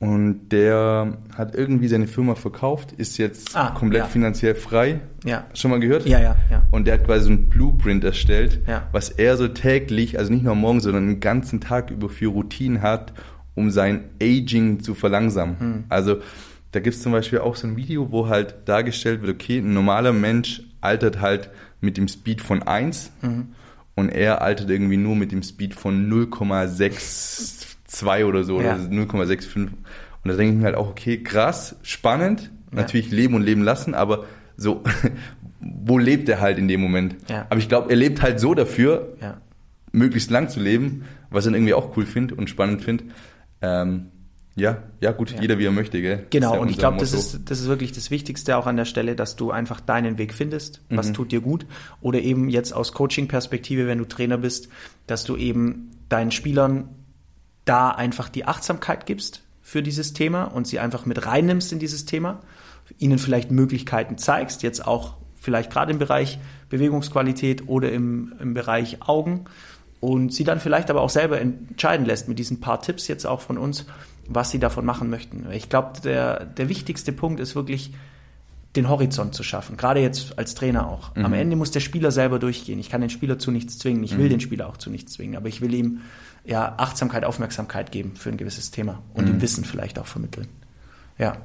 Und 0.00 0.48
der 0.48 1.18
hat 1.36 1.54
irgendwie 1.54 1.86
seine 1.86 2.06
Firma 2.06 2.34
verkauft, 2.34 2.92
ist 2.92 3.18
jetzt 3.18 3.54
ah, 3.54 3.72
komplett 3.72 4.04
ja. 4.04 4.06
finanziell 4.06 4.54
frei. 4.54 5.00
Ja. 5.24 5.46
Schon 5.52 5.70
mal 5.70 5.78
gehört? 5.78 6.06
Ja, 6.06 6.18
ja, 6.18 6.36
ja. 6.50 6.62
Und 6.70 6.86
der 6.86 6.94
hat 6.94 7.04
quasi 7.04 7.26
so 7.26 7.30
ein 7.30 7.50
Blueprint 7.50 8.02
erstellt, 8.02 8.60
ja. 8.66 8.88
was 8.92 9.10
er 9.10 9.36
so 9.36 9.46
täglich, 9.46 10.18
also 10.18 10.32
nicht 10.32 10.42
nur 10.42 10.54
morgen, 10.54 10.80
sondern 10.80 11.06
den 11.06 11.20
ganzen 11.20 11.60
Tag 11.60 11.90
über 11.90 12.08
für 12.08 12.28
Routinen 12.28 12.80
hat, 12.80 13.12
um 13.54 13.70
sein 13.70 14.04
Aging 14.22 14.80
zu 14.80 14.94
verlangsamen. 14.94 15.56
Mhm. 15.60 15.84
Also 15.90 16.16
da 16.72 16.80
gibt 16.80 16.96
es 16.96 17.02
zum 17.02 17.12
Beispiel 17.12 17.40
auch 17.40 17.56
so 17.56 17.66
ein 17.66 17.76
Video, 17.76 18.10
wo 18.10 18.28
halt 18.28 18.54
dargestellt 18.64 19.20
wird, 19.20 19.34
okay, 19.34 19.58
ein 19.58 19.74
normaler 19.74 20.14
Mensch 20.14 20.62
altert 20.80 21.20
halt 21.20 21.50
mit 21.82 21.98
dem 21.98 22.08
Speed 22.08 22.40
von 22.40 22.62
1 22.62 23.12
mhm. 23.20 23.48
und 23.96 24.08
er 24.08 24.40
altert 24.40 24.70
irgendwie 24.70 24.96
nur 24.96 25.14
mit 25.14 25.30
dem 25.30 25.42
Speed 25.42 25.74
von 25.74 26.08
0,62 27.90 28.24
oder 28.24 28.44
so, 28.44 28.60
ja. 28.60 28.74
oder 28.74 28.84
0,65. 28.84 29.56
Und 29.56 29.72
da 30.24 30.34
denke 30.34 30.54
ich 30.54 30.58
mir 30.58 30.64
halt 30.66 30.76
auch, 30.76 30.90
okay, 30.90 31.22
krass, 31.22 31.76
spannend, 31.82 32.50
ja. 32.72 32.78
natürlich 32.78 33.10
leben 33.10 33.34
und 33.34 33.42
leben 33.42 33.62
lassen, 33.62 33.94
aber 33.94 34.24
so, 34.56 34.82
wo 35.60 35.98
lebt 35.98 36.28
er 36.28 36.40
halt 36.40 36.58
in 36.58 36.68
dem 36.68 36.80
Moment? 36.80 37.16
Ja. 37.28 37.46
Aber 37.48 37.58
ich 37.58 37.68
glaube, 37.68 37.90
er 37.90 37.96
lebt 37.96 38.22
halt 38.22 38.40
so 38.40 38.54
dafür, 38.54 39.16
möglichst 39.92 40.30
lang 40.30 40.48
zu 40.48 40.60
leben, 40.60 41.04
was 41.30 41.44
ich 41.44 41.52
dann 41.52 41.54
irgendwie 41.54 41.74
auch 41.74 41.96
cool 41.96 42.06
finde 42.06 42.34
und 42.34 42.48
spannend 42.48 42.82
finde. 42.82 43.04
Ähm, 43.62 44.06
ja, 44.56 44.82
ja 45.00 45.12
gut, 45.12 45.34
jeder 45.40 45.58
wie 45.58 45.64
er 45.64 45.70
möchte, 45.70 46.02
gell? 46.02 46.26
Genau, 46.30 46.60
und 46.60 46.70
ich 46.70 46.76
glaube, 46.78 46.98
das 46.98 47.12
ist, 47.12 47.50
das 47.50 47.60
ist 47.60 47.68
wirklich 47.68 47.92
das 47.92 48.10
Wichtigste 48.10 48.56
auch 48.56 48.66
an 48.66 48.76
der 48.76 48.84
Stelle, 48.84 49.14
dass 49.14 49.36
du 49.36 49.50
einfach 49.52 49.80
deinen 49.80 50.18
Weg 50.18 50.34
findest, 50.34 50.82
was 50.90 51.08
Mhm. 51.08 51.14
tut 51.14 51.32
dir 51.32 51.40
gut. 51.40 51.66
Oder 52.00 52.20
eben 52.20 52.50
jetzt 52.50 52.72
aus 52.72 52.92
Coaching-Perspektive, 52.92 53.86
wenn 53.86 53.98
du 53.98 54.04
Trainer 54.04 54.38
bist, 54.38 54.68
dass 55.06 55.24
du 55.24 55.36
eben 55.36 55.90
deinen 56.08 56.30
Spielern 56.30 56.88
da 57.70 57.90
einfach 57.90 58.28
die 58.28 58.46
Achtsamkeit 58.46 59.06
gibst 59.06 59.42
für 59.62 59.80
dieses 59.80 60.12
Thema 60.12 60.44
und 60.44 60.66
sie 60.66 60.80
einfach 60.80 61.06
mit 61.06 61.24
reinnimmst 61.24 61.72
in 61.72 61.78
dieses 61.78 62.04
Thema, 62.04 62.40
ihnen 62.98 63.20
vielleicht 63.20 63.52
Möglichkeiten 63.52 64.18
zeigst, 64.18 64.64
jetzt 64.64 64.84
auch 64.84 65.14
vielleicht 65.40 65.70
gerade 65.70 65.92
im 65.92 66.00
Bereich 66.00 66.40
Bewegungsqualität 66.68 67.68
oder 67.68 67.92
im, 67.92 68.34
im 68.40 68.54
Bereich 68.54 69.02
Augen 69.02 69.44
und 70.00 70.34
sie 70.34 70.42
dann 70.42 70.58
vielleicht 70.58 70.90
aber 70.90 71.00
auch 71.00 71.10
selber 71.10 71.40
entscheiden 71.40 72.04
lässt 72.06 72.26
mit 72.26 72.40
diesen 72.40 72.58
paar 72.58 72.82
Tipps 72.82 73.06
jetzt 73.06 73.24
auch 73.24 73.40
von 73.40 73.56
uns, 73.56 73.86
was 74.26 74.50
sie 74.50 74.58
davon 74.58 74.84
machen 74.84 75.08
möchten. 75.08 75.46
Ich 75.52 75.68
glaube, 75.68 76.00
der, 76.00 76.46
der 76.46 76.68
wichtigste 76.68 77.12
Punkt 77.12 77.38
ist 77.38 77.54
wirklich, 77.54 77.92
den 78.76 78.88
Horizont 78.88 79.34
zu 79.34 79.42
schaffen, 79.44 79.76
gerade 79.76 80.00
jetzt 80.00 80.38
als 80.38 80.54
Trainer 80.54 80.88
auch. 80.88 81.14
Am 81.16 81.32
Ende 81.32 81.56
muss 81.56 81.72
der 81.72 81.80
Spieler 81.80 82.12
selber 82.12 82.38
durchgehen. 82.38 82.78
Ich 82.78 82.88
kann 82.88 83.00
den 83.00 83.10
Spieler 83.10 83.38
zu 83.38 83.50
nichts 83.50 83.78
zwingen, 83.78 84.02
ich 84.04 84.16
will 84.16 84.28
den 84.28 84.40
Spieler 84.40 84.68
auch 84.68 84.76
zu 84.76 84.90
nichts 84.90 85.12
zwingen, 85.12 85.36
aber 85.36 85.48
ich 85.48 85.60
will 85.60 85.74
ihm 85.74 86.00
ja 86.50 86.74
Achtsamkeit, 86.76 87.24
Aufmerksamkeit 87.24 87.92
geben 87.92 88.16
für 88.16 88.28
ein 88.28 88.36
gewisses 88.36 88.70
Thema 88.70 89.02
und 89.14 89.28
ihm 89.28 89.40
Wissen 89.40 89.64
vielleicht 89.64 89.98
auch 89.98 90.06
vermitteln. 90.06 90.48
Ja. 91.16 91.36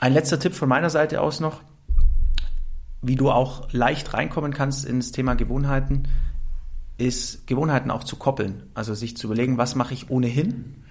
Ein 0.00 0.14
letzter 0.14 0.40
Tipp 0.40 0.54
von 0.54 0.68
meiner 0.68 0.90
Seite 0.90 1.20
aus 1.20 1.40
noch, 1.40 1.60
wie 3.02 3.16
du 3.16 3.30
auch 3.30 3.70
leicht 3.72 4.14
reinkommen 4.14 4.52
kannst 4.52 4.84
ins 4.84 5.12
Thema 5.12 5.34
Gewohnheiten, 5.34 6.08
ist 6.96 7.46
Gewohnheiten 7.46 7.90
auch 7.90 8.04
zu 8.04 8.16
koppeln. 8.16 8.64
Also 8.74 8.94
sich 8.94 9.16
zu 9.16 9.26
überlegen, 9.26 9.58
was 9.58 9.74
mache 9.74 9.94
ich 9.94 10.10
ohnehin. 10.10 10.84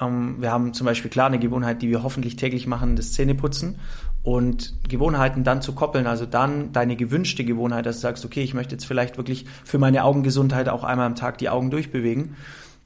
Ähm, 0.00 0.36
wir 0.40 0.50
haben 0.50 0.74
zum 0.74 0.86
Beispiel 0.86 1.10
klar 1.10 1.26
eine 1.26 1.38
Gewohnheit, 1.38 1.82
die 1.82 1.88
wir 1.88 2.02
hoffentlich 2.02 2.36
täglich 2.36 2.66
machen, 2.66 2.96
das 2.96 3.12
Zähneputzen. 3.12 3.76
Und 4.22 4.74
Gewohnheiten 4.88 5.44
dann 5.44 5.62
zu 5.62 5.74
koppeln, 5.74 6.06
also 6.06 6.26
dann 6.26 6.72
deine 6.72 6.96
gewünschte 6.96 7.44
Gewohnheit, 7.44 7.86
dass 7.86 7.96
du 7.96 8.02
sagst, 8.02 8.24
okay, 8.24 8.42
ich 8.42 8.52
möchte 8.52 8.74
jetzt 8.74 8.84
vielleicht 8.84 9.16
wirklich 9.16 9.46
für 9.64 9.78
meine 9.78 10.04
Augengesundheit 10.04 10.68
auch 10.68 10.84
einmal 10.84 11.06
am 11.06 11.14
Tag 11.14 11.38
die 11.38 11.48
Augen 11.48 11.70
durchbewegen, 11.70 12.36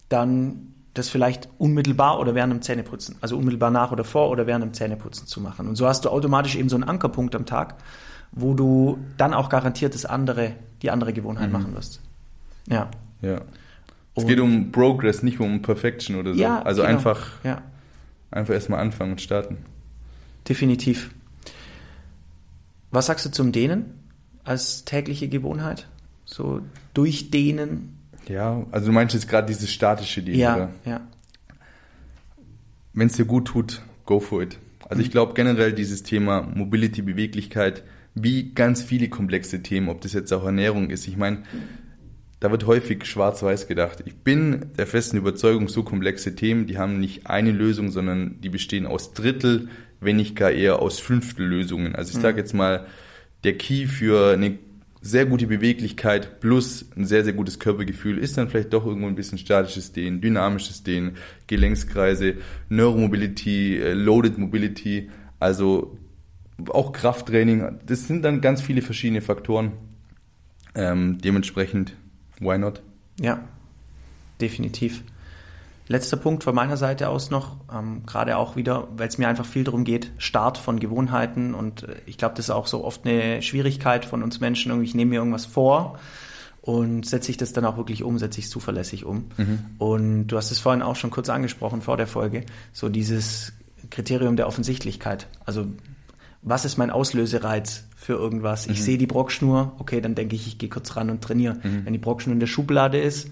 dann 0.08 0.74
das 0.94 1.08
vielleicht 1.08 1.48
unmittelbar 1.58 2.20
oder 2.20 2.36
während 2.36 2.52
dem 2.52 2.62
Zähneputzen, 2.62 3.16
also 3.20 3.36
unmittelbar 3.36 3.72
nach 3.72 3.90
oder 3.90 4.04
vor 4.04 4.30
oder 4.30 4.46
während 4.46 4.64
dem 4.64 4.74
Zähneputzen 4.74 5.26
zu 5.26 5.40
machen. 5.40 5.66
Und 5.66 5.74
so 5.74 5.88
hast 5.88 6.04
du 6.04 6.08
automatisch 6.10 6.54
eben 6.54 6.68
so 6.68 6.76
einen 6.76 6.84
Ankerpunkt 6.84 7.34
am 7.34 7.46
Tag, 7.46 7.74
wo 8.30 8.54
du 8.54 8.98
dann 9.16 9.34
auch 9.34 9.48
garantiert 9.48 9.94
das 9.94 10.06
andere, 10.06 10.52
die 10.82 10.92
andere 10.92 11.12
Gewohnheit 11.12 11.50
machen 11.50 11.74
wirst. 11.74 12.00
Ja. 12.68 12.90
Ja. 13.22 13.40
Es 14.16 14.26
geht 14.26 14.38
um 14.40 14.70
Progress, 14.72 15.22
nicht 15.22 15.40
um 15.40 15.60
Perfection 15.62 16.16
oder 16.16 16.34
so. 16.34 16.40
Ja, 16.40 16.62
also 16.62 16.82
genau. 16.82 16.94
einfach, 16.94 17.44
Ja, 17.44 17.62
einfach 18.30 18.54
erstmal 18.54 18.80
anfangen 18.80 19.12
und 19.12 19.20
starten. 19.20 19.58
definitiv. 20.48 21.10
Was 22.90 23.06
sagst 23.06 23.26
du 23.26 23.30
zum 23.30 23.50
Dehnen 23.50 23.86
als 24.44 24.84
tägliche 24.84 25.28
Gewohnheit? 25.28 25.88
So 26.26 26.60
durchdehnen? 26.94 27.98
Ja, 28.28 28.64
also 28.70 28.86
du 28.86 28.92
meinst 28.92 29.14
jetzt 29.14 29.28
gerade 29.28 29.48
dieses 29.48 29.72
statische 29.72 30.22
Ding, 30.22 30.36
Ja, 30.36 30.54
oder? 30.56 30.70
ja. 30.84 31.00
Wenn 32.92 33.08
es 33.08 33.14
dir 33.14 33.24
gut 33.24 33.46
tut, 33.48 33.82
go 34.06 34.20
for 34.20 34.42
it. 34.42 34.58
Also 34.88 35.00
Mhm. 35.00 35.06
ich 35.06 35.10
glaube 35.10 35.34
generell 35.34 35.72
dieses 35.72 36.02
Thema 36.04 36.42
Mobility, 36.42 37.02
Beweglichkeit, 37.02 37.82
wie 38.14 38.52
ganz 38.54 38.82
viele 38.82 39.08
komplexe 39.08 39.62
Themen, 39.62 39.88
ob 39.88 40.00
das 40.02 40.12
jetzt 40.12 40.32
auch 40.32 40.44
Ernährung 40.44 40.90
ist. 40.90 41.08
Ich 41.08 41.16
meine, 41.16 41.42
da 42.44 42.50
wird 42.50 42.66
häufig 42.66 43.06
schwarz-weiß 43.06 43.68
gedacht. 43.68 44.02
Ich 44.04 44.16
bin 44.16 44.66
der 44.76 44.86
festen 44.86 45.16
Überzeugung, 45.16 45.66
so 45.70 45.82
komplexe 45.82 46.36
Themen, 46.36 46.66
die 46.66 46.76
haben 46.76 47.00
nicht 47.00 47.26
eine 47.26 47.52
Lösung, 47.52 47.90
sondern 47.90 48.38
die 48.42 48.50
bestehen 48.50 48.84
aus 48.84 49.14
Drittel, 49.14 49.70
wenn 49.98 50.16
nicht 50.16 50.36
gar 50.36 50.50
eher 50.50 50.80
aus 50.80 51.00
Fünftel 51.00 51.46
Lösungen. 51.46 51.94
Also 51.94 52.14
ich 52.14 52.22
sage 52.22 52.36
jetzt 52.36 52.52
mal, 52.52 52.86
der 53.44 53.56
Key 53.56 53.86
für 53.86 54.34
eine 54.34 54.58
sehr 55.00 55.24
gute 55.24 55.46
Beweglichkeit 55.46 56.40
plus 56.40 56.84
ein 56.94 57.06
sehr, 57.06 57.24
sehr 57.24 57.32
gutes 57.32 57.58
Körpergefühl 57.60 58.18
ist 58.18 58.36
dann 58.36 58.50
vielleicht 58.50 58.74
doch 58.74 58.84
irgendwo 58.84 59.06
ein 59.06 59.14
bisschen 59.14 59.38
statisches 59.38 59.92
Dehnen, 59.92 60.20
dynamisches 60.20 60.82
Dehnen, 60.82 61.16
Gelenkskreise, 61.46 62.34
Neuromobility, 62.68 63.78
äh, 63.78 63.94
Loaded 63.94 64.36
Mobility, 64.36 65.08
also 65.40 65.96
auch 66.68 66.92
Krafttraining. 66.92 67.78
Das 67.86 68.06
sind 68.06 68.22
dann 68.22 68.42
ganz 68.42 68.60
viele 68.60 68.82
verschiedene 68.82 69.22
Faktoren. 69.22 69.72
Ähm, 70.74 71.16
dementsprechend, 71.24 71.94
why 72.40 72.58
not? 72.58 72.82
Ja, 73.20 73.40
definitiv. 74.40 75.02
Letzter 75.86 76.16
Punkt 76.16 76.44
von 76.44 76.54
meiner 76.54 76.78
Seite 76.78 77.10
aus 77.10 77.30
noch, 77.30 77.56
ähm, 77.72 78.06
gerade 78.06 78.38
auch 78.38 78.56
wieder, 78.56 78.88
weil 78.96 79.08
es 79.08 79.18
mir 79.18 79.28
einfach 79.28 79.44
viel 79.44 79.64
darum 79.64 79.84
geht, 79.84 80.10
Start 80.16 80.56
von 80.56 80.80
Gewohnheiten 80.80 81.54
und 81.54 81.82
äh, 81.82 81.96
ich 82.06 82.16
glaube, 82.16 82.34
das 82.36 82.46
ist 82.46 82.50
auch 82.50 82.66
so 82.66 82.84
oft 82.84 83.06
eine 83.06 83.42
Schwierigkeit 83.42 84.06
von 84.06 84.22
uns 84.22 84.40
Menschen, 84.40 84.70
irgendwie, 84.70 84.88
ich 84.88 84.94
nehme 84.94 85.10
mir 85.10 85.16
irgendwas 85.16 85.44
vor 85.44 85.98
und 86.62 87.04
setze 87.04 87.30
ich 87.30 87.36
das 87.36 87.52
dann 87.52 87.66
auch 87.66 87.76
wirklich 87.76 88.02
um, 88.02 88.18
setze 88.18 88.38
ich 88.38 88.46
es 88.46 88.50
zuverlässig 88.50 89.04
um. 89.04 89.26
Und 89.76 90.28
du 90.28 90.38
hast 90.38 90.50
es 90.50 90.58
vorhin 90.58 90.80
auch 90.80 90.96
schon 90.96 91.10
kurz 91.10 91.28
angesprochen 91.28 91.82
vor 91.82 91.98
der 91.98 92.06
Folge, 92.06 92.46
so 92.72 92.88
dieses 92.88 93.52
Kriterium 93.90 94.36
der 94.36 94.46
Offensichtlichkeit. 94.46 95.26
Also 95.44 95.66
was 96.40 96.64
ist 96.64 96.78
mein 96.78 96.90
Auslösereiz 96.90 97.84
für 98.04 98.12
irgendwas? 98.12 98.66
Ich 98.66 98.84
sehe 98.84 98.98
die 98.98 99.06
Brockschnur, 99.06 99.72
okay, 99.78 100.02
dann 100.02 100.14
denke 100.14 100.36
ich, 100.36 100.46
ich 100.46 100.58
gehe 100.58 100.68
kurz 100.68 100.94
ran 100.94 101.08
und 101.08 101.22
trainiere. 101.22 101.56
Wenn 101.62 101.92
die 101.94 101.98
Brockschnur 101.98 102.34
in 102.34 102.40
der 102.40 102.46
Schublade 102.46 103.00
ist, 103.00 103.30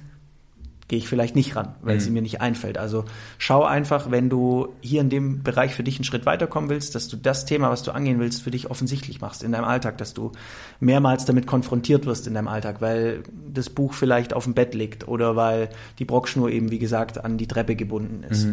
gehe 0.88 0.98
ich 0.98 1.08
vielleicht 1.08 1.37
nicht 1.37 1.56
ran, 1.56 1.74
weil 1.82 2.00
sie 2.00 2.11
mir 2.11 2.22
nicht 2.22 2.40
einfällt. 2.40 2.76
Also 2.76 3.04
schau 3.38 3.64
einfach, 3.64 4.11
wenn 4.11 4.28
du 4.28 4.68
hier 4.80 5.00
in 5.00 5.11
dem 5.11 5.42
Bereich 5.42 5.74
für 5.74 5.82
dich 5.82 5.96
einen 5.96 6.04
Schritt 6.04 6.26
weiterkommen 6.26 6.70
willst, 6.70 6.94
dass 6.94 7.08
du 7.08 7.16
das 7.16 7.44
Thema, 7.44 7.70
was 7.70 7.82
du 7.82 7.92
angehen 7.92 8.18
willst, 8.18 8.42
für 8.42 8.50
dich 8.50 8.70
offensichtlich 8.70 9.20
machst 9.20 9.42
in 9.42 9.52
deinem 9.52 9.64
Alltag, 9.64 9.98
dass 9.98 10.14
du 10.14 10.32
mehrmals 10.80 11.24
damit 11.24 11.46
konfrontiert 11.46 12.04
wirst 12.06 12.26
in 12.26 12.35
deinem 12.35 12.48
Alltag, 12.48 12.80
weil 12.80 13.22
das 13.52 13.70
Buch 13.70 13.92
vielleicht 13.92 14.32
auf 14.32 14.44
dem 14.44 14.54
Bett 14.54 14.74
liegt 14.74 15.06
oder 15.06 15.37
weil 15.37 15.68
die 15.98 16.04
Brockschnur 16.04 16.50
eben, 16.50 16.70
wie 16.70 16.78
gesagt, 16.78 17.24
an 17.24 17.38
die 17.38 17.46
Treppe 17.46 17.76
gebunden 17.76 18.24
ist. 18.28 18.48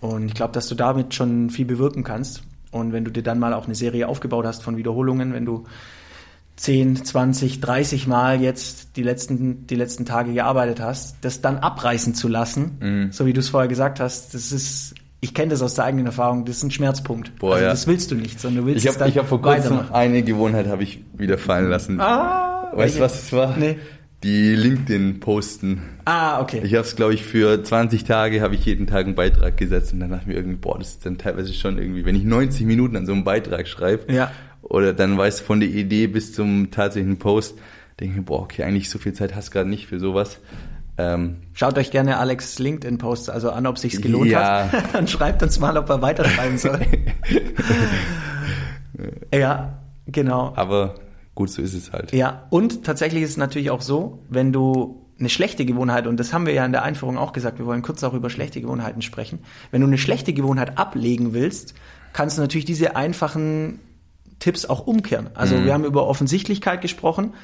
Und 0.00 0.26
ich 0.26 0.34
glaube, 0.34 0.52
dass 0.52 0.68
du 0.68 0.74
damit 0.74 1.14
schon 1.14 1.50
viel 1.50 1.66
bewirken 1.66 2.04
kannst. 2.04 2.42
Und 2.76 2.92
wenn 2.92 3.04
du 3.04 3.10
dir 3.10 3.22
dann 3.22 3.38
mal 3.38 3.52
auch 3.52 3.66
eine 3.66 3.74
Serie 3.74 4.08
aufgebaut 4.08 4.46
hast 4.46 4.62
von 4.62 4.76
Wiederholungen, 4.76 5.32
wenn 5.32 5.44
du 5.44 5.64
10, 6.56 7.04
20, 7.04 7.60
30 7.60 8.06
Mal 8.06 8.40
jetzt 8.40 8.96
die 8.96 9.02
letzten, 9.02 9.66
die 9.66 9.74
letzten 9.74 10.06
Tage 10.06 10.32
gearbeitet 10.32 10.80
hast, 10.80 11.16
das 11.20 11.42
dann 11.42 11.58
abreißen 11.58 12.14
zu 12.14 12.28
lassen, 12.28 12.78
Mhm. 12.80 13.12
so 13.12 13.26
wie 13.26 13.32
du 13.34 13.40
es 13.40 13.50
vorher 13.50 13.68
gesagt 13.68 14.00
hast, 14.00 14.32
das 14.32 14.52
ist, 14.52 14.94
ich 15.20 15.34
kenne 15.34 15.50
das 15.50 15.60
aus 15.60 15.74
der 15.74 15.84
eigenen 15.84 16.06
Erfahrung, 16.06 16.46
das 16.46 16.56
ist 16.58 16.62
ein 16.62 16.70
Schmerzpunkt. 16.70 17.38
Boah, 17.38 17.54
also 17.54 17.64
ja. 17.64 17.70
das 17.70 17.86
willst 17.86 18.10
du 18.10 18.14
nicht, 18.14 18.40
sondern 18.40 18.62
du 18.64 18.66
willst 18.68 18.84
Ich 18.84 18.88
es 18.88 18.94
habe 18.94 19.00
dann 19.00 19.08
ich 19.10 19.18
hab 19.18 19.28
vor 19.28 19.42
kurzem 19.42 19.80
eine 19.92 20.22
Gewohnheit 20.22 20.66
habe 20.66 20.82
ich 20.82 21.04
wieder 21.14 21.36
fallen 21.36 21.68
lassen. 21.68 22.00
Ah, 22.00 22.72
weißt 22.74 22.96
du, 22.96 23.00
was 23.00 23.22
es 23.24 23.32
war? 23.34 23.54
Nee. 23.58 23.76
Die 24.24 24.54
LinkedIn-Posten. 24.54 25.82
Ah, 26.06 26.40
okay. 26.40 26.60
Ich 26.64 26.72
habe 26.74 26.86
es, 26.86 26.96
glaube 26.96 27.14
ich, 27.14 27.22
für 27.24 27.62
20 27.62 28.04
Tage 28.04 28.40
habe 28.40 28.54
ich 28.54 28.64
jeden 28.64 28.86
Tag 28.86 29.04
einen 29.06 29.14
Beitrag 29.14 29.56
gesetzt 29.56 29.92
und 29.92 30.00
dann 30.00 30.10
dachte 30.10 30.22
ich 30.22 30.28
mir 30.28 30.34
irgendwie, 30.34 30.56
boah, 30.56 30.78
das 30.78 30.88
ist 30.88 31.06
dann 31.06 31.18
teilweise 31.18 31.52
schon 31.52 31.78
irgendwie, 31.78 32.04
wenn 32.04 32.16
ich 32.16 32.24
90 32.24 32.66
Minuten 32.66 32.96
an 32.96 33.06
so 33.06 33.12
einem 33.12 33.24
Beitrag 33.24 33.68
schreibe 33.68 34.12
Ja. 34.12 34.30
oder 34.62 34.92
dann 34.94 35.16
weißt 35.18 35.40
du 35.40 35.44
von 35.44 35.60
der 35.60 35.68
Idee 35.68 36.06
bis 36.06 36.32
zum 36.32 36.70
tatsächlichen 36.70 37.18
Post, 37.18 37.58
denke 38.00 38.12
ich 38.12 38.18
mir, 38.18 38.24
boah, 38.24 38.42
okay, 38.42 38.62
eigentlich 38.64 38.88
so 38.90 38.98
viel 38.98 39.12
Zeit 39.12 39.34
hast 39.34 39.48
du 39.48 39.52
gerade 39.52 39.68
nicht 39.68 39.86
für 39.86 40.00
sowas. 40.00 40.38
Ähm, 40.98 41.36
Schaut 41.52 41.76
euch 41.76 41.90
gerne 41.90 42.16
Alex 42.16 42.58
LinkedIn-Posts 42.58 43.28
also 43.28 43.50
an, 43.50 43.66
ob 43.66 43.78
sich's 43.78 44.00
gelohnt 44.00 44.30
Ja. 44.30 44.70
hat. 44.72 44.84
Dann 44.94 45.06
schreibt 45.06 45.42
uns 45.42 45.60
mal, 45.60 45.76
ob 45.76 45.90
er 45.90 46.00
weiterschreiben 46.00 46.56
soll. 46.56 46.80
ja, 49.34 49.78
genau. 50.06 50.54
aber 50.56 50.94
gut, 51.36 51.50
so 51.50 51.62
ist 51.62 51.74
es 51.74 51.92
halt. 51.92 52.12
Ja, 52.12 52.46
und 52.50 52.82
tatsächlich 52.82 53.22
ist 53.22 53.30
es 53.30 53.36
natürlich 53.36 53.70
auch 53.70 53.82
so, 53.82 54.24
wenn 54.28 54.52
du 54.52 55.06
eine 55.20 55.28
schlechte 55.28 55.64
Gewohnheit, 55.64 56.08
und 56.08 56.18
das 56.18 56.32
haben 56.32 56.46
wir 56.46 56.52
ja 56.52 56.64
in 56.64 56.72
der 56.72 56.82
Einführung 56.82 57.16
auch 57.16 57.32
gesagt, 57.32 57.58
wir 57.58 57.66
wollen 57.66 57.82
kurz 57.82 58.02
auch 58.02 58.12
über 58.12 58.28
schlechte 58.28 58.60
Gewohnheiten 58.60 59.02
sprechen. 59.02 59.38
Wenn 59.70 59.80
du 59.80 59.86
eine 59.86 59.98
schlechte 59.98 60.32
Gewohnheit 60.32 60.76
ablegen 60.78 61.32
willst, 61.32 61.74
kannst 62.12 62.36
du 62.36 62.42
natürlich 62.42 62.64
diese 62.64 62.96
einfachen 62.96 63.78
Tipps 64.38 64.66
auch 64.66 64.86
umkehren. 64.86 65.30
Also 65.34 65.64
wir 65.64 65.72
haben 65.72 65.84
über 65.84 66.06
Offensichtlichkeit 66.06 66.82
gesprochen, 66.82 67.34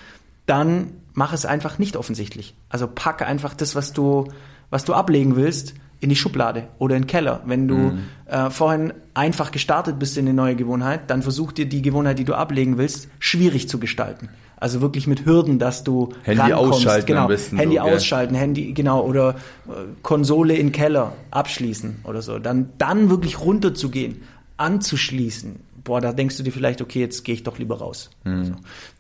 dann 0.46 0.92
mach 1.14 1.32
es 1.32 1.46
einfach 1.46 1.78
nicht 1.78 1.96
offensichtlich. 1.96 2.54
Also 2.68 2.88
pack 2.92 3.22
einfach 3.22 3.54
das, 3.54 3.74
was 3.74 3.92
du, 3.92 4.28
was 4.70 4.84
du 4.84 4.92
ablegen 4.92 5.36
willst, 5.36 5.74
in 6.02 6.08
die 6.08 6.16
Schublade 6.16 6.64
oder 6.78 6.96
in 6.96 7.02
den 7.02 7.06
Keller. 7.06 7.42
Wenn 7.46 7.68
du 7.68 7.96
äh, 8.26 8.50
vorhin 8.50 8.92
einfach 9.14 9.52
gestartet 9.52 10.00
bist 10.00 10.18
in 10.18 10.26
eine 10.26 10.34
neue 10.34 10.56
Gewohnheit, 10.56 11.08
dann 11.08 11.22
versuch 11.22 11.52
dir 11.52 11.66
die 11.66 11.80
Gewohnheit, 11.80 12.18
die 12.18 12.24
du 12.24 12.34
ablegen 12.34 12.76
willst, 12.76 13.08
schwierig 13.20 13.68
zu 13.68 13.78
gestalten. 13.78 14.28
Also 14.56 14.80
wirklich 14.80 15.06
mit 15.06 15.24
Hürden, 15.26 15.60
dass 15.60 15.84
du 15.84 16.12
Handy 16.24 16.40
rankommst. 16.40 16.74
ausschalten 16.74 17.06
genau, 17.06 17.22
am 17.22 17.28
besten 17.28 17.56
Handy 17.56 17.76
so, 17.76 17.84
gell? 17.84 17.94
ausschalten, 17.94 18.34
Handy 18.34 18.72
genau 18.72 19.04
oder 19.04 19.36
äh, 19.68 19.72
Konsole 20.02 20.54
in 20.54 20.66
den 20.66 20.72
Keller 20.72 21.12
abschließen 21.30 22.00
oder 22.02 22.20
so. 22.20 22.40
Dann 22.40 22.70
dann 22.78 23.08
wirklich 23.08 23.40
runterzugehen, 23.40 24.22
anzuschließen, 24.56 25.60
boah, 25.84 26.00
da 26.00 26.12
denkst 26.12 26.36
du 26.36 26.42
dir 26.42 26.52
vielleicht, 26.52 26.82
okay, 26.82 26.98
jetzt 26.98 27.24
gehe 27.24 27.36
ich 27.36 27.44
doch 27.44 27.58
lieber 27.58 27.78
raus. 27.78 28.10
Mhm. 28.24 28.44
So. 28.44 28.52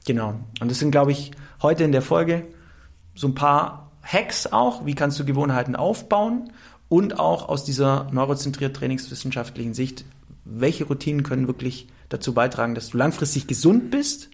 Genau. 0.06 0.34
Und 0.60 0.70
das 0.70 0.78
sind, 0.78 0.92
glaube 0.92 1.10
ich, 1.10 1.32
heute 1.62 1.82
in 1.82 1.90
der 1.90 2.02
Folge 2.02 2.44
so 3.16 3.26
ein 3.26 3.34
paar 3.34 3.90
Hacks 4.02 4.46
auch, 4.52 4.84
wie 4.84 4.94
kannst 4.94 5.18
du 5.18 5.24
Gewohnheiten 5.24 5.76
aufbauen 5.76 6.52
und 6.92 7.18
auch 7.18 7.48
aus 7.48 7.64
dieser 7.64 8.06
neurozentriert 8.12 8.76
trainingswissenschaftlichen 8.76 9.72
Sicht, 9.72 10.04
welche 10.44 10.84
Routinen 10.84 11.22
können 11.22 11.46
wirklich 11.46 11.88
dazu 12.10 12.34
beitragen, 12.34 12.74
dass 12.74 12.90
du 12.90 12.98
langfristig 12.98 13.46
gesund 13.46 13.90
bist, 13.90 14.28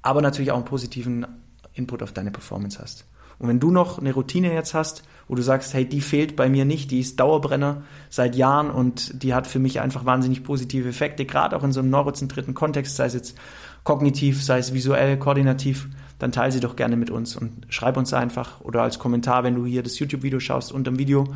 aber 0.00 0.22
natürlich 0.22 0.50
auch 0.50 0.56
einen 0.56 0.64
positiven 0.64 1.26
Input 1.74 2.02
auf 2.02 2.12
deine 2.12 2.30
Performance 2.30 2.78
hast. 2.80 3.04
Und 3.38 3.48
wenn 3.48 3.60
du 3.60 3.70
noch 3.70 3.98
eine 3.98 4.14
Routine 4.14 4.54
jetzt 4.54 4.72
hast, 4.72 5.02
wo 5.28 5.34
du 5.34 5.42
sagst, 5.42 5.74
hey, 5.74 5.86
die 5.86 6.00
fehlt 6.00 6.36
bei 6.36 6.48
mir 6.48 6.64
nicht, 6.64 6.90
die 6.90 7.00
ist 7.00 7.20
Dauerbrenner 7.20 7.82
seit 8.08 8.34
Jahren 8.34 8.70
und 8.70 9.22
die 9.22 9.34
hat 9.34 9.46
für 9.46 9.58
mich 9.58 9.80
einfach 9.80 10.06
wahnsinnig 10.06 10.44
positive 10.44 10.88
Effekte, 10.88 11.26
gerade 11.26 11.54
auch 11.54 11.64
in 11.64 11.72
so 11.72 11.80
einem 11.80 11.90
neurozentrierten 11.90 12.54
Kontext, 12.54 12.96
sei 12.96 13.04
es 13.04 13.12
jetzt 13.12 13.38
kognitiv, 13.84 14.42
sei 14.42 14.58
es 14.58 14.74
visuell, 14.74 15.18
koordinativ, 15.18 15.88
dann 16.18 16.32
teile 16.32 16.52
sie 16.52 16.60
doch 16.60 16.76
gerne 16.76 16.96
mit 16.96 17.10
uns 17.10 17.36
und 17.36 17.66
schreib 17.68 17.96
uns 17.96 18.12
einfach 18.12 18.60
oder 18.60 18.82
als 18.82 18.98
Kommentar, 18.98 19.44
wenn 19.44 19.54
du 19.54 19.64
hier 19.64 19.82
das 19.82 19.98
YouTube-Video 19.98 20.40
schaust 20.40 20.72
unter 20.72 20.90
dem 20.90 20.98
Video. 20.98 21.28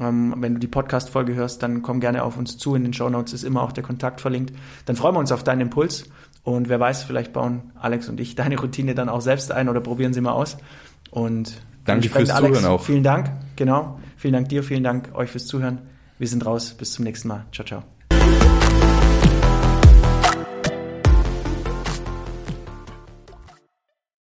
Ähm, 0.00 0.34
wenn 0.38 0.54
du 0.54 0.60
die 0.60 0.66
Podcast-Folge 0.66 1.34
hörst, 1.34 1.62
dann 1.62 1.82
komm 1.82 2.00
gerne 2.00 2.22
auf 2.22 2.36
uns 2.36 2.58
zu. 2.58 2.74
In 2.74 2.82
den 2.82 2.92
Show 2.92 3.08
Notes 3.08 3.32
ist 3.32 3.44
immer 3.44 3.62
auch 3.62 3.72
der 3.72 3.84
Kontakt 3.84 4.20
verlinkt. 4.20 4.52
Dann 4.84 4.96
freuen 4.96 5.14
wir 5.14 5.20
uns 5.20 5.32
auf 5.32 5.44
deinen 5.44 5.62
Impuls. 5.62 6.10
Und 6.42 6.68
wer 6.68 6.78
weiß, 6.78 7.04
vielleicht 7.04 7.32
bauen 7.32 7.72
Alex 7.74 8.08
und 8.08 8.20
ich 8.20 8.34
deine 8.34 8.58
Routine 8.58 8.94
dann 8.94 9.08
auch 9.08 9.20
selbst 9.20 9.50
ein 9.52 9.68
oder 9.68 9.80
probieren 9.80 10.12
sie 10.12 10.20
mal 10.20 10.32
aus. 10.32 10.58
Und 11.10 11.60
danke 11.84 12.08
fürs 12.08 12.30
Alex, 12.30 12.58
Zuhören 12.58 12.72
auch. 12.72 12.82
Vielen 12.82 13.02
Dank. 13.02 13.30
Genau. 13.56 13.98
Vielen 14.16 14.34
Dank 14.34 14.48
dir, 14.48 14.62
vielen 14.62 14.84
Dank 14.84 15.10
euch 15.14 15.30
fürs 15.30 15.46
Zuhören. 15.46 15.78
Wir 16.18 16.28
sind 16.28 16.44
raus. 16.44 16.74
Bis 16.74 16.92
zum 16.92 17.04
nächsten 17.04 17.28
Mal. 17.28 17.46
Ciao, 17.52 17.66
ciao. 17.66 17.95